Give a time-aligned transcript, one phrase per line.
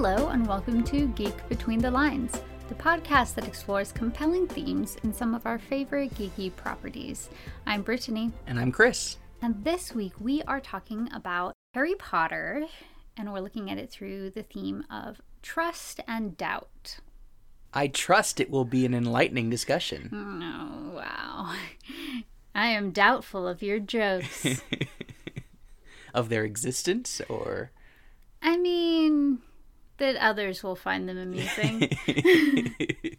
[0.00, 5.12] Hello, and welcome to Geek Between the Lines, the podcast that explores compelling themes in
[5.12, 7.28] some of our favorite geeky properties.
[7.66, 8.30] I'm Brittany.
[8.46, 9.16] And I'm Chris.
[9.42, 12.64] And this week we are talking about Harry Potter,
[13.16, 17.00] and we're looking at it through the theme of trust and doubt.
[17.74, 20.10] I trust it will be an enlightening discussion.
[20.44, 21.56] Oh, wow.
[22.54, 24.62] I am doubtful of your jokes.
[26.14, 27.72] of their existence, or?
[28.40, 29.40] I mean,
[29.98, 31.90] that others will find them amusing.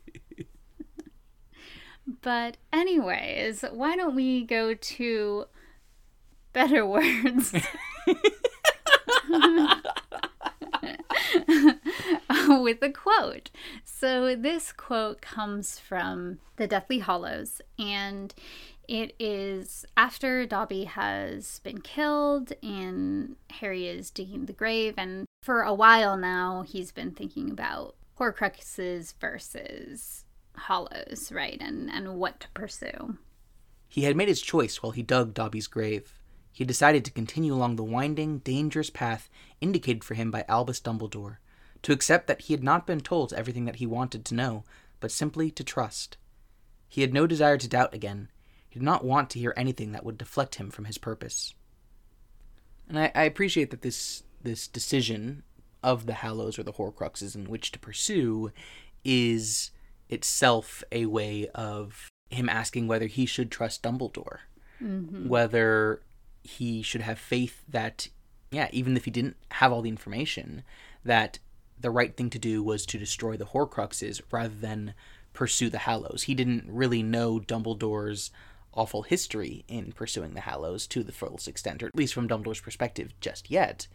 [2.21, 5.45] but, anyways, why don't we go to
[6.53, 7.53] better words?
[12.47, 13.49] with a quote.
[13.83, 18.33] So, this quote comes from the Deathly Hallows, and
[18.89, 24.95] it is after Dobby has been killed and Harry is digging the grave.
[24.97, 31.57] And for a while now, he's been thinking about Horcruxes versus Hallows, right?
[31.61, 33.19] And, and what to pursue.
[33.87, 36.19] He had made his choice while he dug Dobby's grave.
[36.51, 39.29] He decided to continue along the winding, dangerous path
[39.61, 41.37] indicated for him by Albus Dumbledore,
[41.83, 44.63] to accept that he had not been told everything that he wanted to know,
[44.99, 46.17] but simply to trust.
[46.87, 48.29] He had no desire to doubt again,
[48.69, 51.53] he did not want to hear anything that would deflect him from his purpose.
[52.87, 55.43] And I, I appreciate that this this decision
[55.83, 58.51] of the Hallows or the Horcruxes in which to pursue
[59.03, 59.71] is
[60.07, 64.39] itself a way of him asking whether he should trust Dumbledore,
[64.81, 65.27] mm-hmm.
[65.27, 66.01] whether
[66.43, 68.07] he should have faith that,
[68.51, 70.63] yeah, even if he didn't have all the information,
[71.03, 71.39] that
[71.79, 74.93] the right thing to do was to destroy the Horcruxes rather than
[75.33, 76.23] pursue the Hallows.
[76.23, 78.31] He didn't really know Dumbledore's
[78.73, 82.61] awful history in pursuing the Hallows to the fullest extent, or at least from Dumbledore's
[82.61, 83.87] perspective, just yet.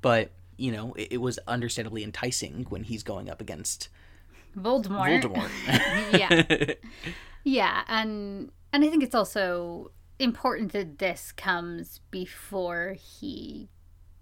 [0.00, 3.88] But you know, it, it was understandably enticing when he's going up against
[4.56, 5.22] Voldemort.
[5.22, 5.50] Voldemort.
[6.12, 6.74] yeah,
[7.44, 13.68] yeah, and and I think it's also important that this comes before he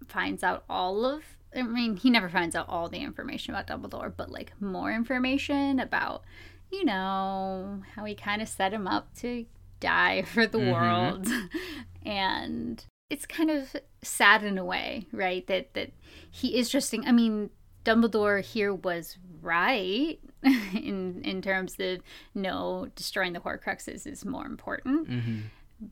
[0.07, 1.23] finds out all of.
[1.55, 5.81] I mean, he never finds out all the information about Dumbledore, but like more information
[5.81, 6.23] about,
[6.71, 9.47] you know, how he kind of set him up to
[9.81, 10.73] die for the mm-hmm.
[10.73, 11.29] world
[12.07, 15.93] and it's kind of sad in a way right that that
[16.31, 17.51] he is trusting i mean
[17.85, 22.01] dumbledore here was right in in terms of
[22.35, 25.41] no destroying the horcruxes is more important mm-hmm.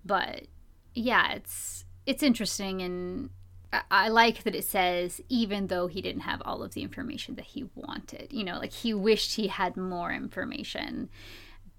[0.04, 0.42] but
[0.94, 3.30] yeah it's it's interesting and
[3.90, 7.46] I like that it says even though he didn't have all of the information that
[7.46, 8.32] he wanted.
[8.32, 11.08] You know, like he wished he had more information.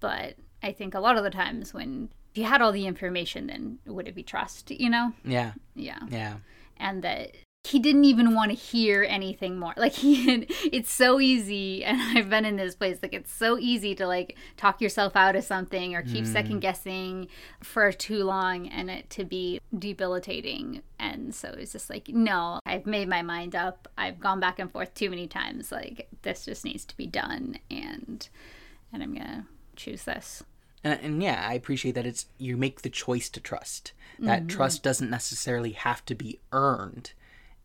[0.00, 3.46] But I think a lot of the times when if you had all the information,
[3.46, 4.70] then would it be trust?
[4.70, 5.12] You know?
[5.24, 5.52] Yeah.
[5.74, 6.00] Yeah.
[6.08, 6.36] Yeah.
[6.76, 7.34] And that
[7.66, 9.74] he didn't even want to hear anything more.
[9.86, 13.58] Like he had, it's so easy and I've been in this place like it's so
[13.58, 16.32] easy to like talk yourself out of something or keep mm.
[16.32, 17.28] second guessing
[17.62, 20.82] for too long and it to be debilitating.
[20.98, 23.88] And so it's just like no, I've made my mind up.
[23.96, 27.58] I've gone back and forth too many times like this just needs to be done
[27.70, 28.28] and
[28.92, 29.44] and I'm going to
[29.76, 30.42] choose this.
[30.84, 33.92] And, and, yeah, I appreciate that it's you make the choice to trust.
[34.18, 34.48] That mm-hmm.
[34.48, 37.12] trust doesn't necessarily have to be earned.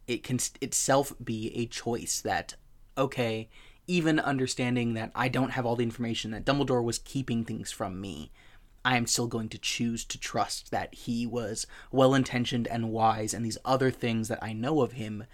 [0.08, 2.56] It can itself be a choice that
[2.98, 3.50] okay,
[3.88, 8.00] even understanding that I don't have all the information that Dumbledore was keeping things from
[8.00, 8.32] me,
[8.84, 13.46] I am still going to choose to trust that he was well-intentioned and wise and
[13.46, 15.26] these other things that I know of him,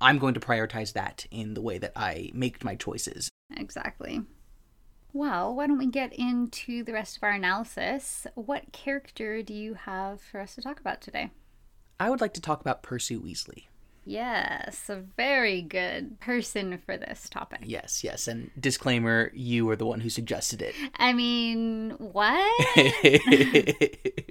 [0.00, 3.28] I'm going to prioritize that in the way that I make my choices.
[3.56, 4.22] Exactly.
[5.16, 8.26] Well, why don't we get into the rest of our analysis?
[8.34, 11.30] What character do you have for us to talk about today?
[11.98, 13.64] I would like to talk about Percy Weasley.
[14.04, 17.60] Yes, a very good person for this topic.
[17.64, 18.28] Yes, yes.
[18.28, 20.74] And disclaimer, you were the one who suggested it.
[20.96, 22.66] I mean, what?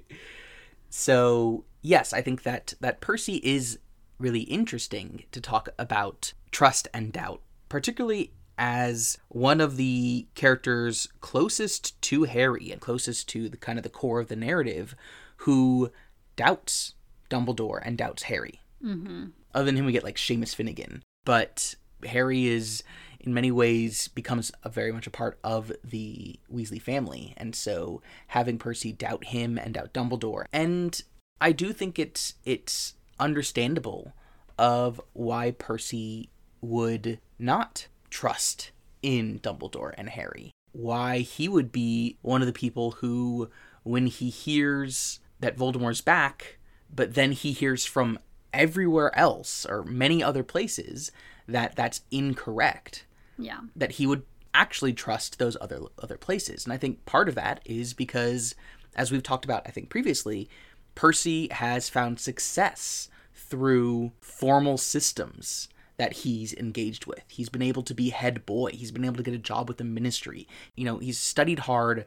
[0.91, 3.79] so, yes, I think that that Percy is
[4.19, 11.99] really interesting to talk about trust and doubt, particularly as one of the characters closest
[12.03, 14.95] to Harry and closest to the kind of the core of the narrative
[15.37, 15.91] who
[16.35, 16.93] doubts
[17.29, 18.61] Dumbledore and doubts Harry.
[18.83, 19.27] Mm-hmm.
[19.53, 21.01] Other than him, we get like Seamus Finnegan.
[21.23, 21.75] But
[22.05, 22.83] Harry is,
[23.19, 27.33] in many ways, becomes a very much a part of the Weasley family.
[27.37, 30.45] And so having Percy doubt him and doubt Dumbledore.
[30.53, 31.01] And
[31.41, 34.13] I do think it's it's understandable
[34.57, 36.29] of why Percy
[36.61, 38.71] would not trust
[39.01, 40.53] in Dumbledore and Harry.
[40.71, 43.49] Why he would be one of the people who,
[43.83, 46.57] when he hears that Voldemort's back,
[46.93, 48.17] but then he hears from
[48.53, 51.11] everywhere else or many other places
[51.45, 53.05] that that's incorrect.
[53.37, 53.59] Yeah.
[53.75, 54.23] That he would
[54.53, 56.63] actually trust those other other places.
[56.63, 58.55] And I think part of that is because
[58.95, 60.49] as we've talked about I think previously,
[60.95, 67.23] Percy has found success through formal systems that he's engaged with.
[67.27, 68.71] He's been able to be head boy.
[68.73, 70.47] He's been able to get a job with the ministry.
[70.75, 72.05] You know, he's studied hard,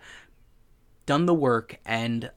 [1.06, 2.31] done the work and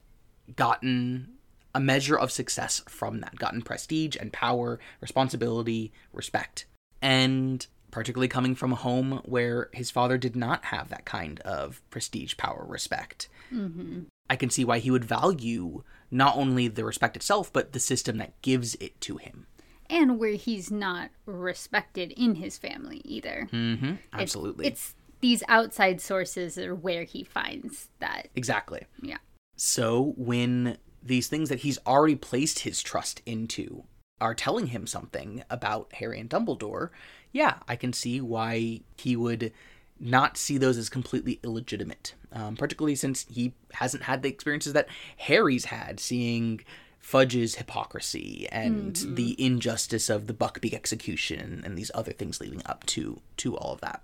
[0.56, 1.33] gotten
[1.74, 6.65] a measure of success from that, gotten prestige and power, responsibility, respect.
[7.01, 11.81] And particularly coming from a home where his father did not have that kind of
[11.89, 13.27] prestige, power, respect.
[13.53, 14.03] Mm-hmm.
[14.30, 18.18] I can see why he would value not only the respect itself, but the system
[18.18, 19.45] that gives it to him.
[19.91, 23.49] And where he's not respected in his family either.
[23.51, 23.95] Mm-hmm.
[24.13, 24.65] Absolutely.
[24.65, 28.29] It's, it's these outside sources are where he finds that.
[28.35, 28.85] Exactly.
[29.01, 29.17] Yeah.
[29.55, 33.83] So when these things that he's already placed his trust into
[34.19, 36.89] are telling him something about Harry and Dumbledore,
[37.31, 39.51] yeah, I can see why he would
[39.99, 42.15] not see those as completely illegitimate.
[42.33, 46.61] Um, particularly since he hasn't had the experiences that Harry's had, seeing
[47.01, 49.15] Fudge's hypocrisy and mm-hmm.
[49.15, 53.74] the injustice of the Buckbeak execution and these other things leading up to to all
[53.74, 54.01] of that.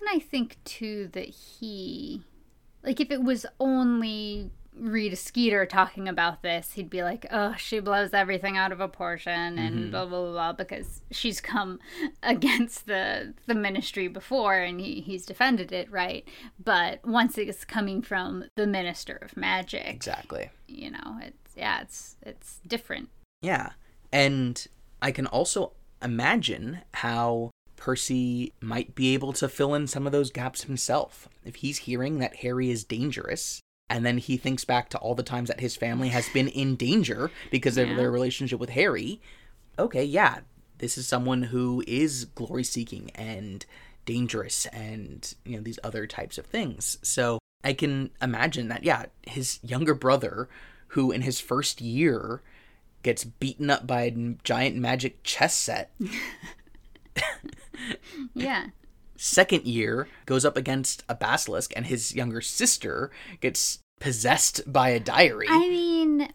[0.00, 2.22] And I think too that he,
[2.84, 7.80] like, if it was only Rita Skeeter talking about this, he'd be like, "Oh, she
[7.80, 9.90] blows everything out of proportion," and mm-hmm.
[9.90, 11.80] blah blah blah, blah because she's come
[12.22, 16.28] against the the ministry before, and he, he's defended it, right?
[16.62, 22.16] But once it's coming from the minister of magic, exactly, you know, it's yeah, it's
[22.22, 23.08] it's different.
[23.42, 23.70] Yeah,
[24.12, 24.66] and
[25.00, 25.72] I can also
[26.02, 31.28] imagine how Percy might be able to fill in some of those gaps himself.
[31.44, 35.22] If he's hearing that Harry is dangerous, and then he thinks back to all the
[35.22, 39.20] times that his family has been in danger because of their relationship with Harry.
[39.78, 40.40] Okay, yeah,
[40.78, 43.64] this is someone who is glory seeking and
[44.04, 46.98] dangerous and, you know, these other types of things.
[47.02, 50.48] So I can imagine that, yeah, his younger brother,
[50.88, 52.42] who in his first year
[53.02, 54.10] gets beaten up by a
[54.42, 55.92] giant magic chess set.
[58.34, 58.66] yeah
[59.16, 63.10] second year goes up against a basilisk and his younger sister
[63.40, 65.46] gets possessed by a diary.
[65.48, 66.32] I mean,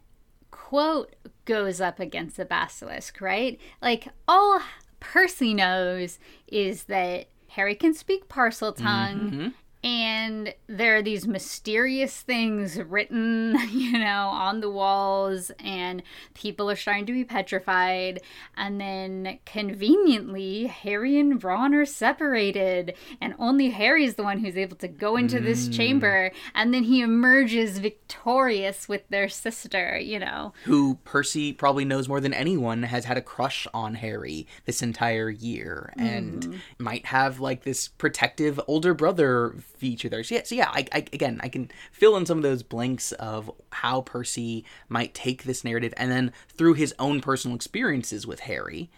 [0.50, 1.16] quote
[1.46, 3.60] goes up against a basilisk, right?
[3.82, 4.62] Like all
[5.00, 9.48] Percy knows is that Harry can speak Parseltongue mm-hmm
[9.84, 16.04] and there are these mysterious things written, you know, on the walls, and
[16.36, 18.22] people are starting to be petrified.
[18.56, 24.58] And then conveniently, Harry and Ron are separated, and only Harry is the one who's
[24.58, 25.46] able to go into mm.
[25.46, 26.32] this chamber.
[26.54, 30.54] And then he emerges victorious with their sister, you know.
[30.66, 35.30] Who Percy probably knows more than anyone has had a crush on Harry this entire
[35.32, 36.60] year, and mm.
[36.78, 40.24] might have like this protective older brother feature there.
[40.24, 43.12] So yeah, so yeah I, I, again, I can fill in some of those blanks
[43.14, 48.42] of how Percy might take this narrative and then through his own personal experiences with
[48.42, 48.92] Harry,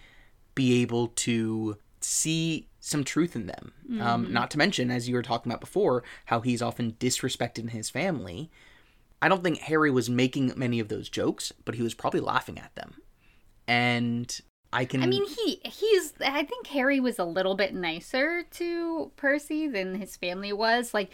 [0.55, 3.71] be able to see some truth in them.
[3.89, 4.01] Um, mm-hmm.
[4.01, 7.69] Um, not to mention, as you were talking about before, how he's often disrespected in
[7.69, 8.51] his family.
[9.21, 12.59] I don't think Harry was making many of those jokes, but he was probably laughing
[12.59, 12.95] at them.
[13.69, 14.37] And
[14.73, 15.03] I can.
[15.03, 16.13] I mean, he he's.
[16.19, 20.93] I think Harry was a little bit nicer to Percy than his family was.
[20.93, 21.11] Like,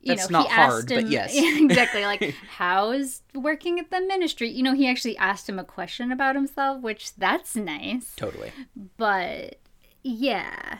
[0.00, 2.04] you That's know, not he hard, asked him but yes, exactly.
[2.04, 4.50] Like, how is working at the ministry?
[4.50, 8.14] You know, he actually asked him a question about himself, which that's nice.
[8.16, 8.52] Totally.
[8.96, 9.58] But
[10.02, 10.78] yeah,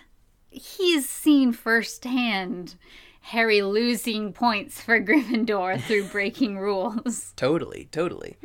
[0.50, 2.76] he's seen firsthand.
[3.21, 7.33] Harry losing points for Gryffindor through breaking rules.
[7.35, 8.37] Totally, totally.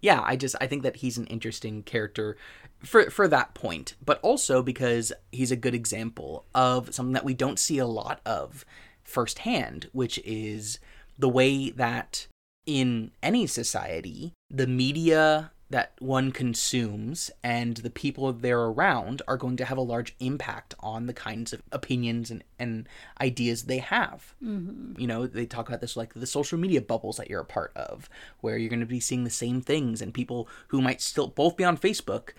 [0.00, 2.38] Yeah, I just I think that he's an interesting character
[2.82, 7.34] for for that point, but also because he's a good example of something that we
[7.34, 8.64] don't see a lot of
[9.04, 10.78] firsthand, which is
[11.18, 12.26] the way that
[12.66, 19.56] in any society, the media that one consumes and the people they're around are going
[19.56, 22.88] to have a large impact on the kinds of opinions and, and
[23.20, 24.34] ideas they have.
[24.42, 25.00] Mm-hmm.
[25.00, 27.72] You know, they talk about this like the social media bubbles that you're a part
[27.76, 28.10] of,
[28.40, 31.56] where you're going to be seeing the same things, and people who might still both
[31.56, 32.30] be on Facebook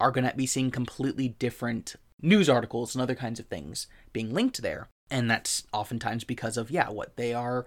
[0.00, 4.32] are going to be seeing completely different news articles and other kinds of things being
[4.32, 4.88] linked there.
[5.10, 7.66] And that's oftentimes because of, yeah, what they are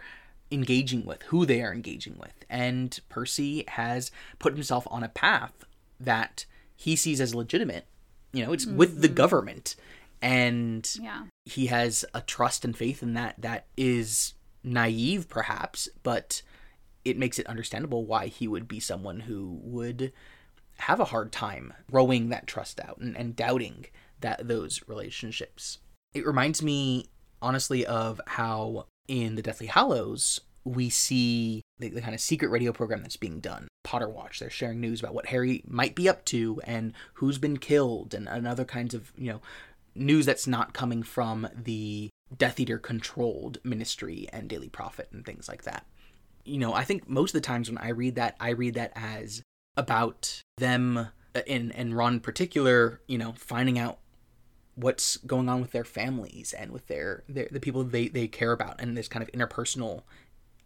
[0.52, 2.46] engaging with, who they are engaging with.
[2.50, 5.66] And Percy has put himself on a path
[6.00, 7.86] that he sees as legitimate.
[8.32, 8.78] You know, it's mm-hmm.
[8.78, 9.16] with the mm-hmm.
[9.16, 9.75] government.
[10.22, 11.24] And yeah.
[11.46, 16.42] he has a trust and faith in that that is naive, perhaps, but
[17.04, 20.13] it makes it understandable why he would be someone who would
[20.77, 23.86] have a hard time rowing that trust out and, and doubting
[24.20, 25.80] that those relationships.
[26.13, 27.08] It reminds me
[27.42, 32.72] honestly of how in the Deathly Hallows we see the, the, kind of secret radio
[32.72, 33.68] program that's being done.
[33.84, 34.39] Potter Watch.
[34.39, 38.30] They're sharing news about what Harry might be up to and who's been killed and,
[38.30, 39.42] and other kinds of you know
[39.94, 45.48] news that's not coming from the Death Eater controlled ministry and Daily Prophet and things
[45.48, 45.86] like that.
[46.46, 48.92] You know, I think most of the times when I read that, I read that
[48.96, 49.42] as
[49.75, 51.10] about them
[51.46, 54.00] in uh, and Ron in particular, you know, finding out
[54.75, 58.51] what's going on with their families and with their, their the people they, they care
[58.51, 60.03] about and this kind of interpersonal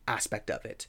[0.08, 0.88] aspect of it.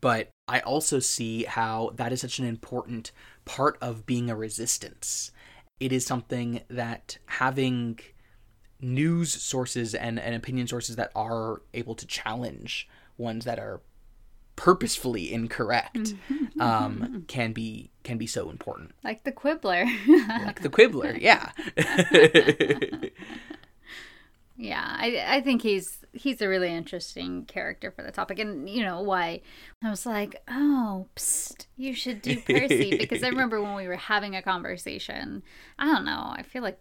[0.00, 3.10] But I also see how that is such an important
[3.44, 5.32] part of being a resistance.
[5.80, 7.98] It is something that having
[8.80, 13.80] news sources and, and opinion sources that are able to challenge ones that are
[14.58, 16.60] purposefully incorrect mm-hmm.
[16.60, 18.90] um, can be can be so important.
[19.04, 19.84] Like the Quibbler.
[20.44, 21.52] like the Quibbler, yeah.
[24.56, 28.82] yeah, I I think he's he's a really interesting character for the topic, and you
[28.82, 29.42] know why
[29.84, 33.94] I was like, oh, psst, you should do Percy because I remember when we were
[33.94, 35.44] having a conversation.
[35.78, 36.32] I don't know.
[36.34, 36.80] I feel like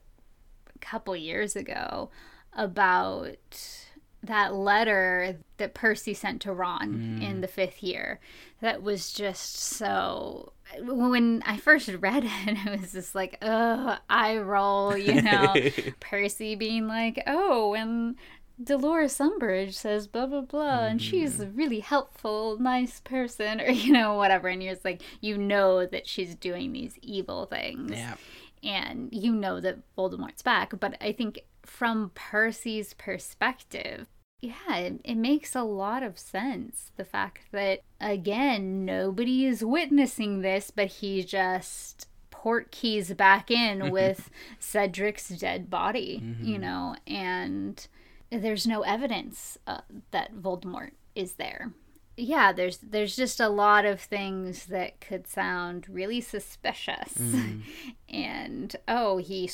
[0.75, 2.09] a couple years ago
[2.53, 3.86] about
[4.23, 7.23] that letter that Percy sent to Ron mm.
[7.23, 8.19] in the fifth year.
[8.61, 10.53] That was just so.
[10.81, 12.31] When I first read it,
[12.65, 15.53] it was just like, oh, I roll, you know.
[15.99, 18.15] Percy being like, oh, and
[18.61, 20.91] Dolores Umbridge says blah blah blah, mm.
[20.91, 21.57] and she's a mm.
[21.57, 26.07] really helpful, nice person, or you know whatever, and you're just like, you know that
[26.07, 28.15] she's doing these evil things, yeah.
[28.63, 30.73] and you know that Voldemort's back.
[30.79, 34.07] But I think from Percy's perspective,
[34.41, 36.91] yeah, it, it, makes a lot of sense.
[36.95, 43.89] The fact that, again, nobody is witnessing this, but he just port keys back in
[43.89, 46.45] with Cedric's dead body, mm-hmm.
[46.45, 47.87] you know, and
[48.31, 49.81] there's no evidence uh,
[50.11, 51.71] that Voldemort is there.
[52.15, 57.13] Yeah, there's there's just a lot of things that could sound really suspicious.
[57.13, 57.61] Mm.
[58.09, 59.47] and oh, he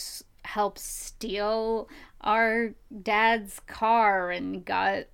[0.43, 1.89] helped steal
[2.21, 5.05] our dad's car and got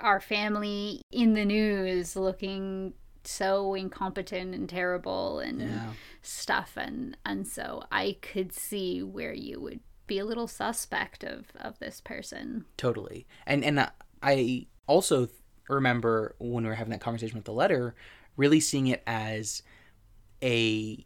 [0.00, 5.90] our family in the news looking so incompetent and terrible and yeah.
[6.22, 11.52] stuff and and so I could see where you would be a little suspect of
[11.60, 12.64] of this person.
[12.76, 13.26] Totally.
[13.46, 13.90] And and
[14.22, 15.28] I also
[15.68, 17.94] remember when we were having that conversation with the letter
[18.36, 19.62] really seeing it as
[20.42, 21.04] a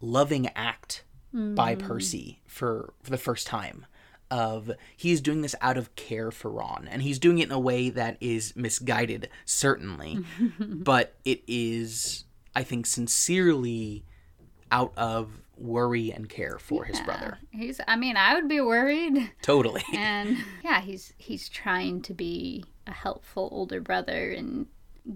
[0.00, 1.02] loving act
[1.34, 1.54] mm.
[1.54, 3.86] by Percy for, for the first time
[4.30, 7.58] of he's doing this out of care for Ron and he's doing it in a
[7.58, 10.18] way that is misguided certainly
[10.58, 14.04] but it is I think sincerely
[14.70, 16.88] out of worry and care for yeah.
[16.88, 17.38] his brother.
[17.50, 19.30] He's I mean I would be worried.
[19.42, 19.82] Totally.
[19.94, 24.66] And yeah, he's he's trying to be a helpful older brother and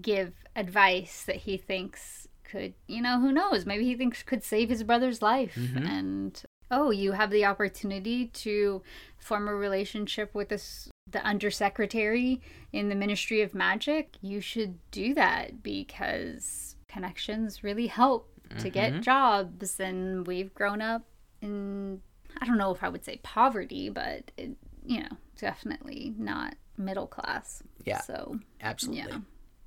[0.01, 4.69] give advice that he thinks could, you know, who knows, maybe he thinks could save
[4.69, 5.85] his brother's life mm-hmm.
[5.87, 8.81] and oh, you have the opportunity to
[9.17, 12.41] form a relationship with this the undersecretary
[12.71, 18.59] in the Ministry of Magic, you should do that because connections really help mm-hmm.
[18.59, 19.01] to get mm-hmm.
[19.01, 21.03] jobs and we've grown up
[21.41, 22.01] in
[22.39, 24.51] I don't know if I would say poverty, but it,
[24.85, 27.63] you know, definitely not middle class.
[27.85, 28.01] Yeah.
[28.01, 29.11] So, absolutely.
[29.11, 29.19] Yeah.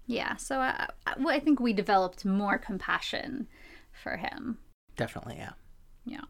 [0.07, 3.49] Yeah, so I, I think we developed more compassion
[3.93, 4.59] for him.
[4.97, 5.53] Definitely, yeah.
[6.05, 6.25] Yeah.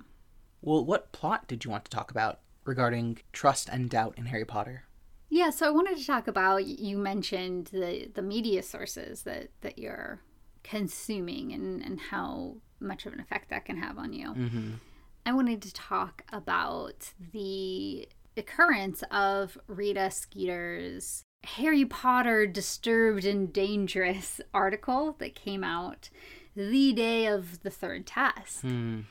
[0.63, 4.45] Well, what plot did you want to talk about regarding trust and doubt in Harry
[4.45, 4.85] Potter?
[5.29, 9.79] Yeah, so I wanted to talk about you mentioned the the media sources that that
[9.79, 10.21] you're
[10.63, 14.29] consuming and and how much of an effect that can have on you.
[14.29, 14.71] Mm-hmm.
[15.25, 24.41] I wanted to talk about the occurrence of Rita Skeeter's Harry Potter Disturbed and Dangerous
[24.55, 26.11] article that came out
[26.55, 28.65] the day of the third test.
[28.65, 29.05] Mm.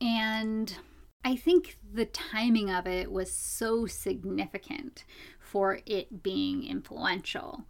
[0.00, 0.76] And
[1.24, 5.04] I think the timing of it was so significant
[5.38, 7.64] for it being influential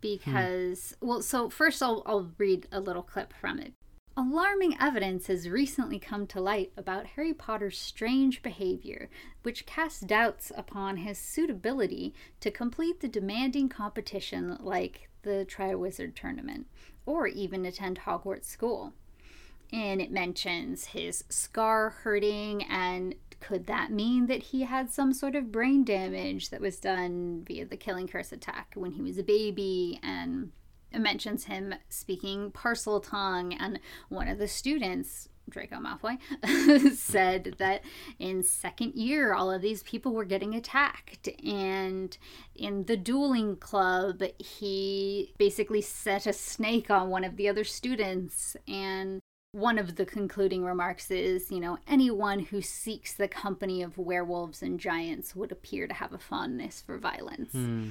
[0.00, 1.06] because, hmm.
[1.06, 3.74] well, so first I'll, I'll read a little clip from it.
[4.14, 9.08] Alarming evidence has recently come to light about Harry Potter's strange behavior,
[9.42, 16.66] which casts doubts upon his suitability to complete the demanding competition like the Triwizard Tournament,
[17.06, 18.92] or even attend Hogwarts School.
[19.72, 25.34] And it mentions his scar hurting and could that mean that he had some sort
[25.34, 29.22] of brain damage that was done via the killing curse attack when he was a
[29.22, 30.52] baby and
[31.00, 36.18] mentions him speaking Parseltongue and one of the students Draco Malfoy,
[36.96, 37.82] said that
[38.18, 41.28] in second year, all of these people were getting attacked.
[41.44, 42.16] And
[42.54, 48.56] in the dueling club, he basically set a snake on one of the other students.
[48.68, 49.20] And
[49.52, 54.62] one of the concluding remarks is, you know, anyone who seeks the company of werewolves
[54.62, 57.52] and giants would appear to have a fondness for violence.
[57.52, 57.90] Hmm.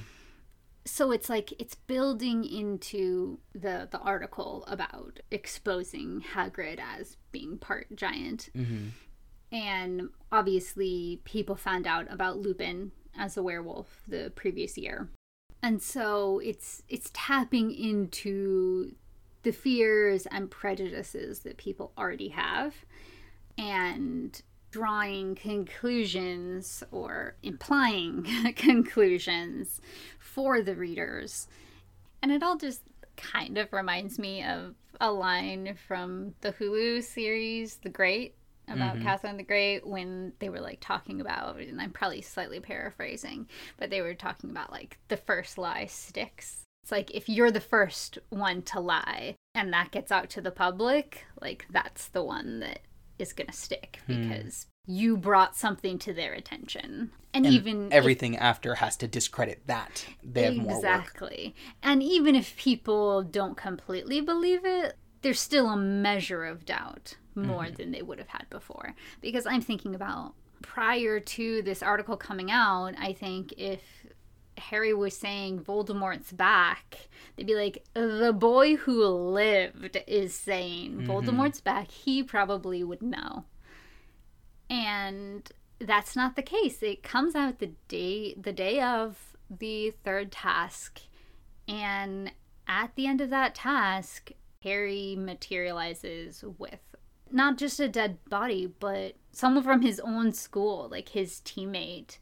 [0.85, 7.95] So it's like it's building into the the article about exposing Hagrid as being part
[7.95, 8.49] giant.
[8.55, 8.87] Mm-hmm.
[9.51, 15.09] And obviously people found out about Lupin as a werewolf the previous year.
[15.61, 18.95] And so it's it's tapping into
[19.43, 22.75] the fears and prejudices that people already have
[23.57, 29.81] and drawing conclusions or implying conclusions
[30.33, 31.47] for the readers.
[32.21, 32.81] And it all just
[33.17, 38.35] kind of reminds me of a line from the Hulu series, The Great,
[38.67, 39.03] about Mhm.
[39.03, 43.89] Catherine the Great, when they were like talking about, and I'm probably slightly paraphrasing, but
[43.89, 46.63] they were talking about like the first lie sticks.
[46.83, 50.51] It's like if you're the first one to lie and that gets out to the
[50.51, 52.79] public, like that's the one that
[53.21, 54.29] is going to stick Hmm.
[54.29, 57.11] because you brought something to their attention.
[57.33, 60.05] And, And even if- everything after has to discredit that.
[60.23, 60.75] They have more work.
[60.77, 61.55] exactly.
[61.83, 67.63] And even if people don't completely believe it, there's still a measure of doubt more
[67.65, 67.75] Mm-hmm.
[67.75, 68.95] than they would have had before.
[69.21, 73.81] Because I'm thinking about prior to this article coming out, I think if
[74.61, 81.11] Harry was saying Voldemort's back, they'd be like, the boy who lived is saying Mm-hmm.
[81.11, 81.91] Voldemort's back.
[81.91, 83.45] He probably would know.
[84.69, 85.49] And
[85.79, 86.81] that's not the case.
[86.81, 91.01] It comes out the day the day of the third task,
[91.67, 92.31] and
[92.67, 94.31] at the end of that task,
[94.63, 96.79] Harry materializes with
[97.31, 102.17] not just a dead body, but someone from his own school, like his teammate.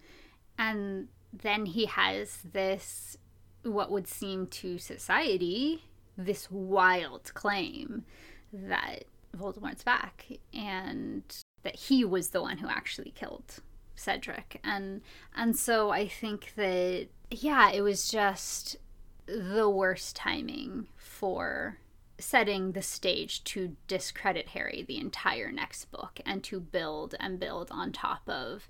[0.58, 3.18] And then he has this,
[3.64, 5.84] what would seem to society,
[6.18, 8.04] this wild claim
[8.52, 9.04] that
[9.38, 11.24] Voldemort's back and
[11.64, 13.62] that he was the one who actually killed
[13.96, 14.60] Cedric.
[14.64, 15.02] And
[15.36, 18.78] and so I think that yeah, it was just
[19.26, 21.78] the worst timing for
[22.18, 27.70] setting the stage to discredit Harry the entire next book and to build and build
[27.72, 28.68] on top of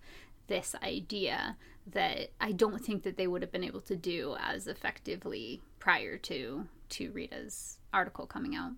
[0.48, 1.56] this idea
[1.88, 6.18] that I don't think that they would have been able to do as effectively prior
[6.18, 8.72] to to Rita's article coming out.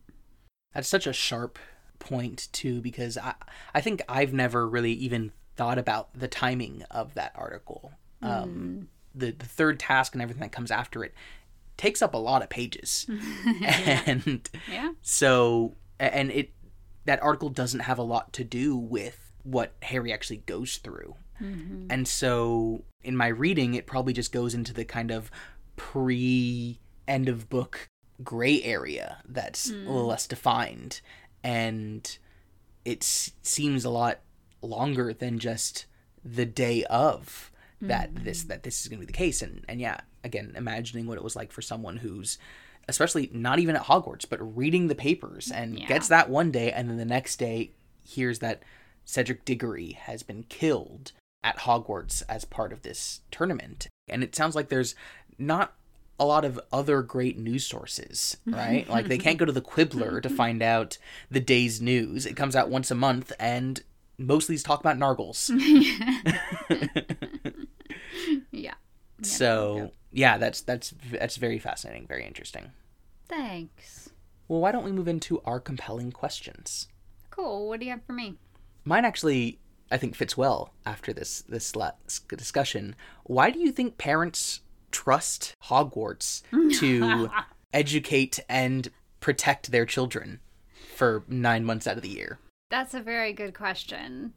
[0.73, 1.59] That's such a sharp
[1.99, 3.35] point too, because I
[3.73, 7.91] I think I've never really even thought about the timing of that article.
[8.21, 11.13] Um, the the third task and everything that comes after it
[11.77, 13.07] takes up a lot of pages,
[13.65, 14.91] and Yeah.
[15.01, 16.51] so and it
[17.05, 21.15] that article doesn't have a lot to do with what Harry actually goes through.
[21.41, 21.87] Mm-hmm.
[21.89, 25.31] And so in my reading it probably just goes into the kind of
[25.75, 27.89] pre end of book
[28.23, 30.09] gray area that's a little mm.
[30.09, 31.01] less defined.
[31.43, 32.17] And
[32.85, 34.19] it s- seems a lot
[34.61, 35.85] longer than just
[36.23, 37.51] the day of
[37.81, 38.49] that this mm-hmm.
[38.49, 39.41] that this is going to be the case.
[39.41, 42.37] And and yeah again imagining what it was like for someone who's
[42.87, 45.87] especially not even at Hogwarts but reading the papers mm, and Yeah.
[45.87, 47.71] gets that one day and then the next day
[48.03, 48.61] hears that
[49.05, 51.11] Cedric Diggory has been killed
[51.43, 54.93] at Hogwarts as part of this tournament and it sounds like there's
[55.39, 55.73] not
[56.19, 58.55] a lot of other great news sources, mm-hmm.
[58.55, 58.89] right?
[58.89, 60.37] like they can't go to the Quibbler to mm-hmm.
[60.37, 60.99] find out
[61.31, 62.27] the day's news.
[62.27, 63.81] It comes out once a month, and
[64.19, 65.49] mostly it's talk about Nargles.
[68.51, 68.73] Yeah.
[69.21, 72.71] so yeah, that's that's that's very fascinating, very interesting.
[73.27, 74.09] Thanks.
[74.47, 76.87] Well, why don't we move into our compelling questions?
[77.29, 77.67] Cool.
[77.67, 78.35] What do you have for me?
[78.83, 79.59] Mine actually,
[79.91, 81.73] I think, fits well after this this
[82.29, 82.95] discussion.
[83.23, 86.41] Why do you think parents trust Hogwarts
[86.79, 87.29] to
[87.73, 90.39] educate and protect their children
[90.95, 92.39] for nine months out of the year?
[92.69, 94.33] That's a very good question.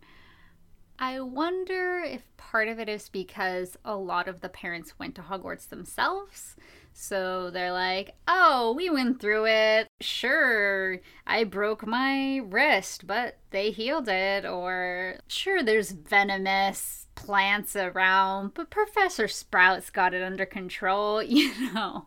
[0.98, 5.22] I wonder if part of it is because a lot of the parents went to
[5.22, 6.56] Hogwarts themselves.
[6.92, 9.88] So they're like, oh, we went through it.
[10.00, 14.46] Sure, I broke my wrist, but they healed it.
[14.46, 21.22] Or, sure, there's venomous plants around, but Professor Sprout's got it under control.
[21.34, 22.06] You know,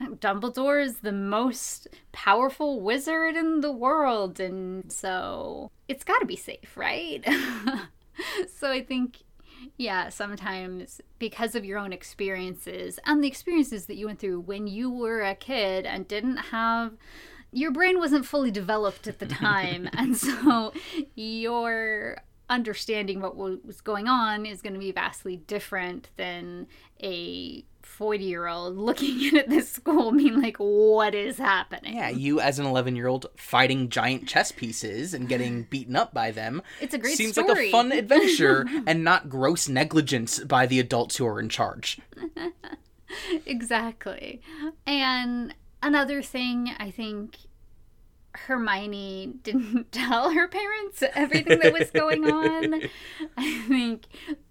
[0.00, 6.36] Dumbledore is the most powerful wizard in the world, and so it's got to be
[6.36, 7.26] safe, right?
[8.56, 9.18] so I think
[9.76, 14.66] yeah, sometimes because of your own experiences and the experiences that you went through when
[14.66, 16.94] you were a kid and didn't have
[17.52, 20.72] your brain wasn't fully developed at the time, and so
[21.14, 26.66] your understanding what was going on is going to be vastly different than
[27.02, 32.08] a 40 year old looking in at this school being like what is happening Yeah,
[32.08, 36.30] you as an 11 year old fighting giant chess pieces and getting beaten up by
[36.30, 36.62] them.
[36.80, 37.26] It's a great story.
[37.32, 37.48] Seems story.
[37.48, 42.00] like a fun adventure and not gross negligence by the adults who are in charge.
[43.44, 44.40] exactly
[44.86, 47.38] and another thing i think
[48.34, 52.80] hermione didn't tell her parents everything that was going on
[53.36, 54.06] i think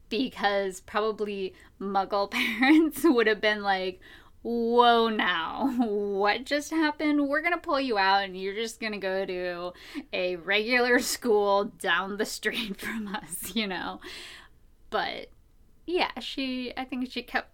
[0.10, 4.00] because probably muggle parents would have been like
[4.42, 7.28] whoa now what just happened?
[7.28, 9.74] We're gonna pull you out and you're just gonna go to
[10.14, 14.00] a regular school down the street from us you know?
[14.90, 15.30] But
[15.90, 17.50] yeah she i think she kept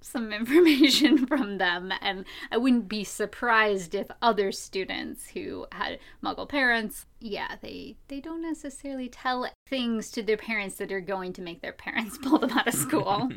[0.00, 6.48] some information from them and i wouldn't be surprised if other students who had muggle
[6.48, 11.42] parents yeah they they don't necessarily tell things to their parents that are going to
[11.42, 13.28] make their parents pull them out of school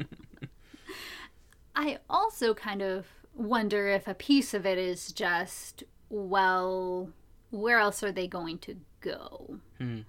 [1.76, 7.10] i also kind of wonder if a piece of it is just well
[7.50, 10.02] where else are they going to go Hmm.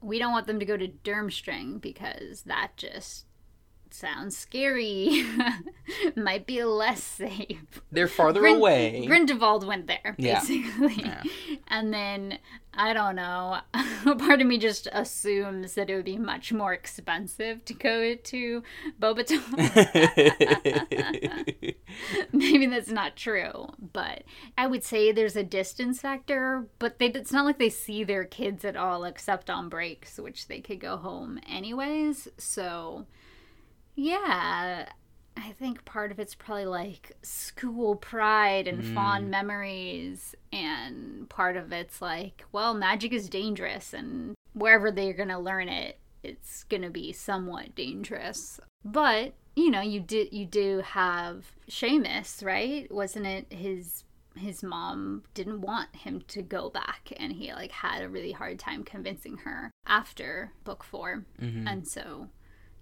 [0.00, 3.26] we don't want them to go to Durmstrang because that just
[3.94, 5.24] sounds scary.
[6.16, 7.80] Might be less safe.
[7.92, 9.04] They're farther away.
[9.06, 10.40] Grindelwald went there, Yeah.
[10.40, 10.94] basically.
[11.02, 11.22] Yeah.
[11.68, 12.38] And then,
[12.74, 13.58] I don't know,
[14.18, 18.62] part of me just assumes that it would be much more expensive to go to
[19.00, 19.42] Beauxbatons.
[22.32, 24.24] Maybe that's not true, but
[24.56, 28.24] I would say there's a distance factor, but they, it's not like they see their
[28.24, 32.28] kids at all except on breaks, which they could go home anyways.
[32.38, 33.06] So,
[33.98, 34.88] yeah,
[35.36, 41.72] I think part of it's probably like school pride and fond memories, and part of
[41.72, 46.82] it's like, well, magic is dangerous, and wherever they're going to learn it, it's going
[46.82, 48.60] to be somewhat dangerous.
[48.84, 52.90] But you know, you did you do have Seamus, right?
[52.92, 54.04] Wasn't it his
[54.36, 58.56] his mom didn't want him to go back and he like had a really hard
[58.56, 61.24] time convincing her after book 4.
[61.40, 61.64] Mhm.
[61.66, 62.28] And so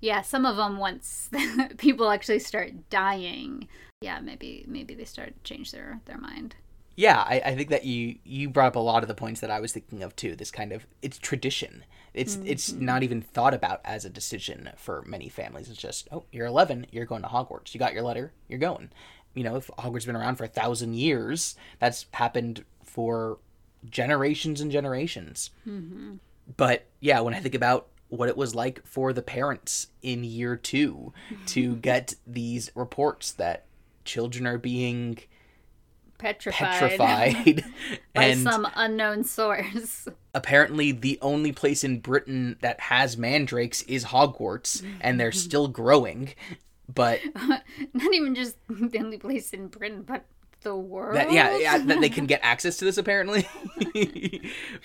[0.00, 1.30] yeah, some of them once
[1.78, 3.68] people actually start dying,
[4.00, 6.56] yeah, maybe maybe they start to change their their mind.
[6.96, 9.50] Yeah, I, I think that you you brought up a lot of the points that
[9.50, 10.34] I was thinking of too.
[10.34, 11.84] This kind of it's tradition.
[12.14, 12.84] It's it's mm-hmm.
[12.84, 15.68] not even thought about as a decision for many families.
[15.68, 17.74] It's just oh, you're 11, you're going to Hogwarts.
[17.74, 18.90] You got your letter, you're going.
[19.34, 23.38] You know, if Hogwarts has been around for a thousand years, that's happened for
[23.88, 25.50] generations and generations.
[25.68, 26.14] Mm-hmm.
[26.56, 30.56] But yeah, when I think about what it was like for the parents in year
[30.56, 31.12] two
[31.46, 33.64] to get these reports that
[34.04, 35.18] children are being
[36.18, 37.64] Petrified, petrified
[38.14, 40.08] by some unknown source.
[40.34, 46.32] apparently the only place in britain that has mandrakes is hogwarts and they're still growing
[46.88, 50.24] but Not even just the only place in Britain, but
[50.66, 51.14] the world.
[51.14, 53.48] that yeah, yeah that they can get access to this apparently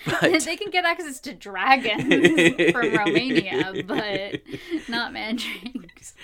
[0.06, 4.40] but they can get access to dragons from Romania, but
[4.88, 6.14] not mandrakes.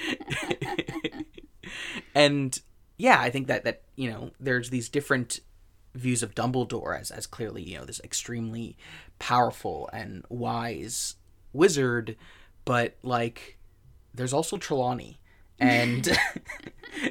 [2.15, 2.61] and
[2.99, 5.41] yeah i think that that you know there's these different
[5.95, 8.77] views of dumbledore as as clearly you know this extremely
[9.19, 11.17] powerful and wise
[11.53, 12.17] wizard
[12.65, 13.59] but like
[14.15, 15.21] there's also trelawney
[15.59, 16.17] and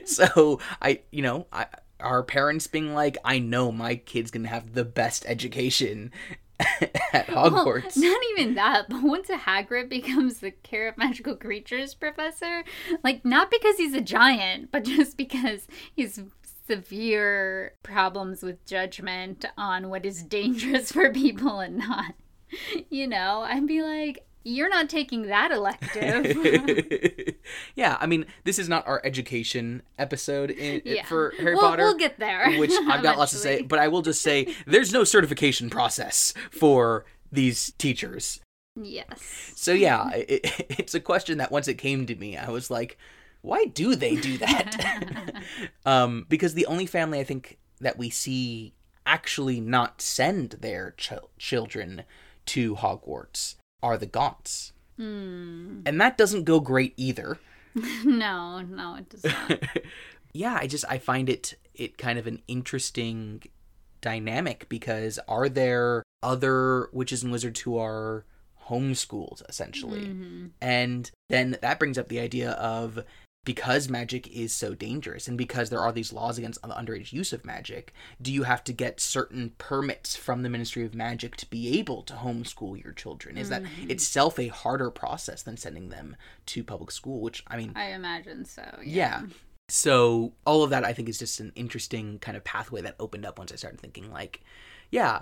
[0.05, 1.67] so i you know i
[1.99, 6.12] our parents being like i know my kid's gonna have the best education
[6.60, 11.36] at hogwarts Well, not even that, but once a Hagrid becomes the care of magical
[11.36, 12.63] creatures professor,
[13.03, 16.19] like not because he's a giant, but just because he's
[16.65, 22.13] severe problems with judgment on what is dangerous for people and not.
[22.89, 27.36] You know, I'd be like, you're not taking that elective.
[27.75, 31.05] yeah, I mean, this is not our education episode in, Yeah.
[31.05, 31.83] for Harry We'll- Potter.
[31.83, 34.93] we'll get there Which I've got lots to say, but I will just say there's
[34.93, 38.39] no certification process for these teachers.
[38.81, 39.51] yes.
[39.55, 40.41] So yeah, it,
[40.79, 42.97] it's a question that once it came to me, I was like,
[43.41, 45.33] why do they do that?
[45.86, 48.73] um, because the only family I think that we see
[49.05, 52.03] actually not send their chil- children
[52.47, 54.72] to Hogwarts are the Gaunts.
[54.98, 55.82] Hmm.
[55.86, 57.38] And that doesn't go great either.
[58.04, 59.60] No, no, it does not.
[60.34, 63.44] yeah, I just I find it it kind of an interesting
[64.02, 68.26] dynamic because are there other witches and wizards who are
[68.68, 70.08] homeschooled essentially?
[70.08, 70.50] Mhm.
[70.60, 73.00] And then that brings up the idea of
[73.47, 77.31] because magic is so dangerous and because there are these laws against the underage use
[77.31, 81.49] of magic, do you have to get certain permits from the Ministry of Magic to
[81.49, 83.38] be able to homeschool your children?
[83.38, 83.89] Is that mm-hmm.
[83.89, 88.43] itself a harder process than sending them to public school, which I mean, I imagine
[88.43, 88.63] so.
[88.83, 89.21] yeah.
[89.69, 93.25] So all of that I think is just an interesting kind of pathway that opened
[93.25, 94.41] up once I started thinking like,
[94.91, 95.21] yeah,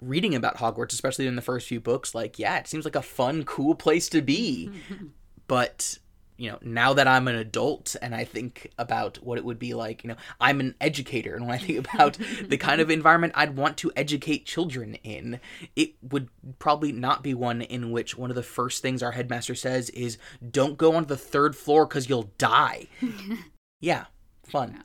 [0.00, 3.02] reading about Hogwarts, especially in the first few books, like, yeah, it seems like a
[3.02, 4.72] fun, cool place to be.
[5.46, 5.98] but
[6.36, 9.74] you know, now that I'm an adult and I think about what it would be
[9.74, 11.34] like, you know, I'm an educator.
[11.34, 12.18] And when I think about
[12.48, 15.40] the kind of environment I'd want to educate children in,
[15.76, 19.54] it would probably not be one in which one of the first things our headmaster
[19.54, 20.18] says is,
[20.50, 22.88] don't go onto the third floor because you'll die.
[23.80, 24.06] yeah,
[24.42, 24.82] fun.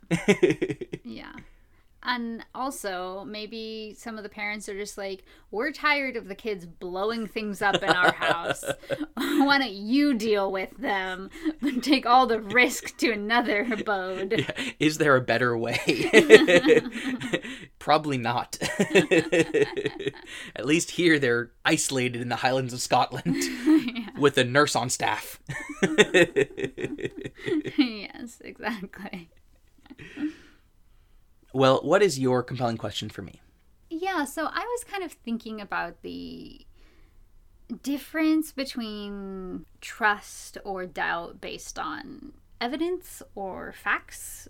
[1.04, 1.32] Yeah.
[2.12, 6.65] And also, maybe some of the parents are just like, we're tired of the kids
[6.65, 8.63] blowing things up in our house.
[9.13, 11.30] Why don't you deal with them
[11.62, 14.52] and take all the risk to another abode?
[14.80, 15.78] Is there a better way?
[17.78, 18.58] Probably not.
[20.56, 23.38] At least here they're isolated in the Highlands of Scotland
[24.17, 25.39] with a nurse on staff.
[27.78, 29.30] yes, exactly.
[31.54, 33.42] Well, what is your compelling question for me?
[33.90, 36.66] Yeah, so I was kind of thinking about the
[37.84, 44.48] difference between trust or doubt based on evidence or facts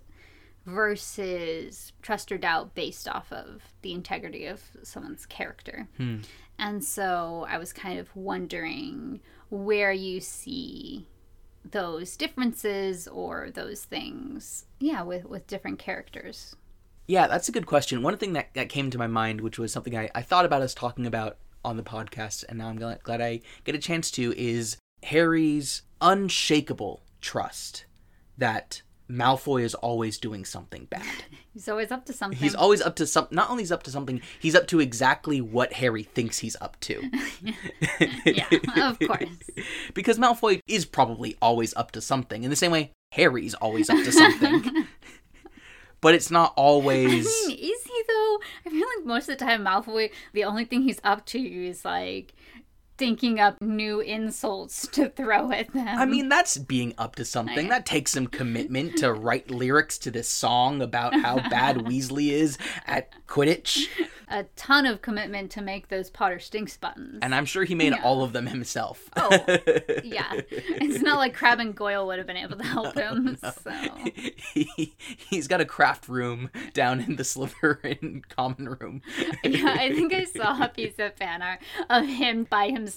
[0.66, 5.88] versus trust or doubt based off of the integrity of someone's character.
[5.96, 6.18] Hmm.
[6.58, 11.06] And so I was kind of wondering where you see
[11.64, 16.56] those differences or those things, yeah, with, with different characters.
[17.10, 18.02] Yeah, that's a good question.
[18.02, 20.62] One thing that, that came to my mind, which was something I, I thought about
[20.62, 24.12] us talking about on the podcast, and now I'm glad, glad I get a chance
[24.12, 27.84] to, is Harry's unshakable trust
[28.38, 31.02] that Malfoy is always doing something bad.
[31.52, 32.38] He's always up to something.
[32.38, 33.26] He's always up to some.
[33.32, 36.78] Not only is up to something, he's up to exactly what Harry thinks he's up
[36.82, 37.10] to.
[38.24, 38.46] yeah,
[38.76, 39.24] of course.
[39.94, 42.44] because Malfoy is probably always up to something.
[42.44, 44.86] In the same way, Harry's always up to something.
[46.00, 47.26] But it's not always.
[47.26, 48.40] I mean, is he though?
[48.66, 51.84] I feel like most of the time Malfoy, the only thing he's up to is
[51.84, 52.34] like
[53.00, 55.88] thinking up new insults to throw at them.
[55.88, 57.68] I mean, that's being up to something.
[57.68, 62.58] That takes some commitment to write lyrics to this song about how bad Weasley is
[62.86, 63.86] at Quidditch.
[64.28, 67.20] a ton of commitment to make those Potter Stinks buttons.
[67.22, 68.02] And I'm sure he made Yeah.
[68.04, 69.08] all of them himself.
[69.16, 69.30] Oh,
[70.04, 70.32] yeah.
[70.50, 73.38] It's not like Crabbe and Goyle would have been able to help oh, him.
[73.40, 73.72] So
[74.52, 79.00] he, he's got a craft room down in the Slytherin common room.
[79.42, 82.89] yeah, I think I saw a piece of fan art of him by himself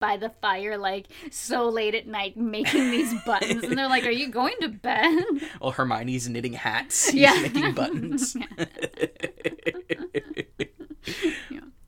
[0.00, 4.10] by the fire, like so late at night making these buttons, and they're like, "Are
[4.10, 5.24] you going to bed?"
[5.60, 7.08] Well, Hermione's knitting hats.
[7.10, 7.40] He's Yeah.
[7.40, 8.36] making buttons.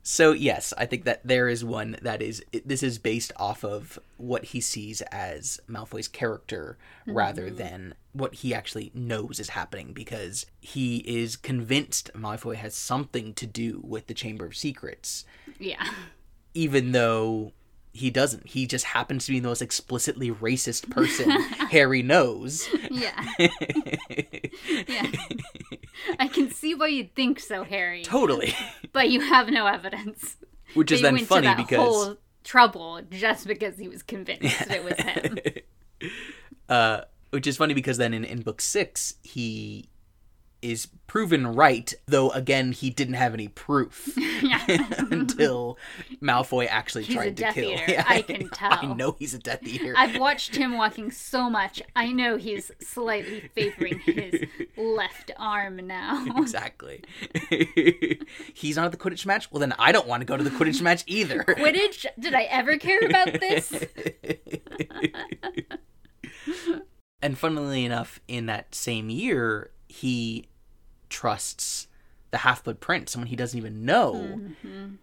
[0.09, 3.99] So yes, I think that there is one that is this is based off of
[4.15, 7.57] what he sees as Malfoy's character rather mm-hmm.
[7.57, 13.45] than what he actually knows is happening because he is convinced Malfoy has something to
[13.45, 15.25] do with the Chamber of Secrets
[15.59, 15.85] Yeah,
[16.57, 17.53] even though
[17.93, 18.47] he doesn't.
[18.47, 21.29] He just happens to be the most explicitly racist person
[21.71, 22.67] Harry knows.
[22.89, 23.23] yeah,
[24.87, 25.11] yeah.
[26.19, 28.55] I can see why you'd think so, Harry, totally.
[28.91, 30.37] but you have no evidence.
[30.73, 34.95] Which is They then funny because whole trouble just because he was convinced it was
[34.97, 35.37] him.
[36.69, 39.89] uh, which is funny because then in, in book six he
[40.71, 44.15] is proven right, though again he didn't have any proof
[45.11, 45.77] until
[46.21, 47.71] Malfoy actually He's a tried to Death kill.
[47.71, 48.03] Eater.
[48.07, 48.73] I can tell.
[48.73, 49.93] I know he's a Death Eater.
[49.95, 51.81] I've watched him walking so much.
[51.95, 54.43] I know he's slightly favoring his
[54.75, 56.25] left arm now.
[56.37, 57.03] exactly.
[58.53, 59.51] he's not at the Quidditch match.
[59.51, 61.43] Well, then I don't want to go to the Quidditch match either.
[61.43, 62.05] Quidditch?
[62.19, 63.85] Did I ever care about this?
[67.21, 70.47] and funnily enough, in that same year, he
[71.09, 71.87] trusts
[72.31, 74.95] the Half Blood Prince, someone he doesn't even know, Mm-hmm.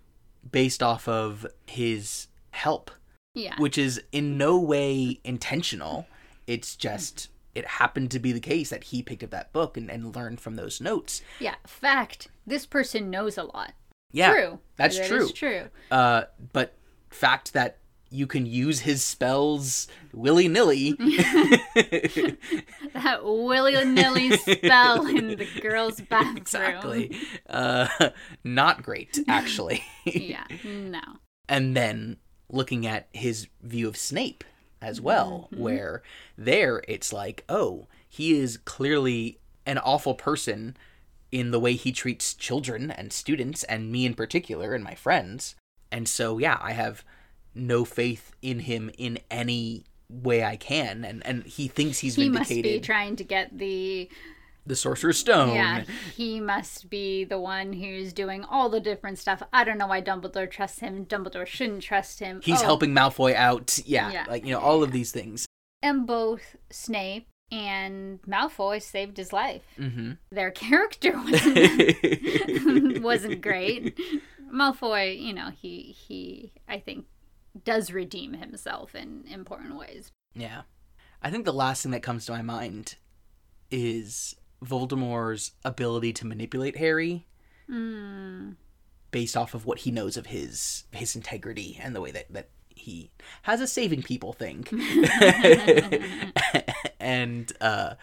[0.50, 2.90] based off of his help,
[3.34, 3.54] Yeah.
[3.58, 6.06] which is in no way intentional.
[6.46, 9.90] It's just it happened to be the case that he picked up that book and,
[9.90, 11.22] and learned from those notes.
[11.40, 11.54] Yeah.
[11.66, 12.28] Fact.
[12.46, 13.72] This person knows a lot.
[14.12, 14.58] Yeah, True.
[14.76, 15.28] that's That true.
[15.30, 15.62] true.
[15.90, 16.74] Uh, but
[17.10, 17.78] fact that
[18.14, 20.96] you can use his spells willy nilly.
[22.94, 26.36] That willy nilly spell in the girl's bathroom.
[26.36, 27.16] exactly.
[27.48, 27.88] Uh,
[28.44, 29.82] not great, actually.
[30.04, 30.44] Yeah.
[30.64, 31.00] No.
[31.48, 32.18] and then
[32.50, 34.44] looking at his view of Snape
[34.82, 35.62] as well, Mm-hmm.
[35.62, 36.02] where
[36.36, 40.76] there it's like, oh, he is clearly an awful person
[41.32, 45.56] in the way he treats children and students and me in particular and my friends.
[45.90, 47.02] And so yeah, I have
[47.54, 52.28] no faith in him in any way I can and and he thinks he's He
[52.28, 54.08] must vindicated be trying to get the
[54.66, 55.54] the sorcerer's stone.
[55.54, 55.84] yeah.
[56.16, 59.42] He must be the one who's doing all the different stuff.
[59.52, 61.04] I don't know why Dumbledore trusts him.
[61.04, 62.40] Dumbledore shouldn't trust him.
[62.42, 63.78] He's Oh, helping Malfoy out.
[63.84, 64.24] Yeah, Yeah.
[64.26, 65.44] like you know all of these things.
[65.82, 69.62] And both Snape and Malfoy saved his life.
[69.76, 73.98] hmm Their character wasn't wasn't great.
[74.52, 77.04] Malfoy, you know, he he I think
[77.62, 80.10] does redeem himself in important ways.
[80.34, 80.62] Yeah.
[81.22, 82.96] I think the last thing that comes to my mind
[83.70, 87.26] is Voldemort's ability to manipulate Harry
[87.70, 88.56] Mm.
[89.10, 92.50] based off of what he knows of his his integrity and the way that, that
[92.68, 93.10] he
[93.42, 94.66] has a saving people thing.
[97.00, 97.94] and uh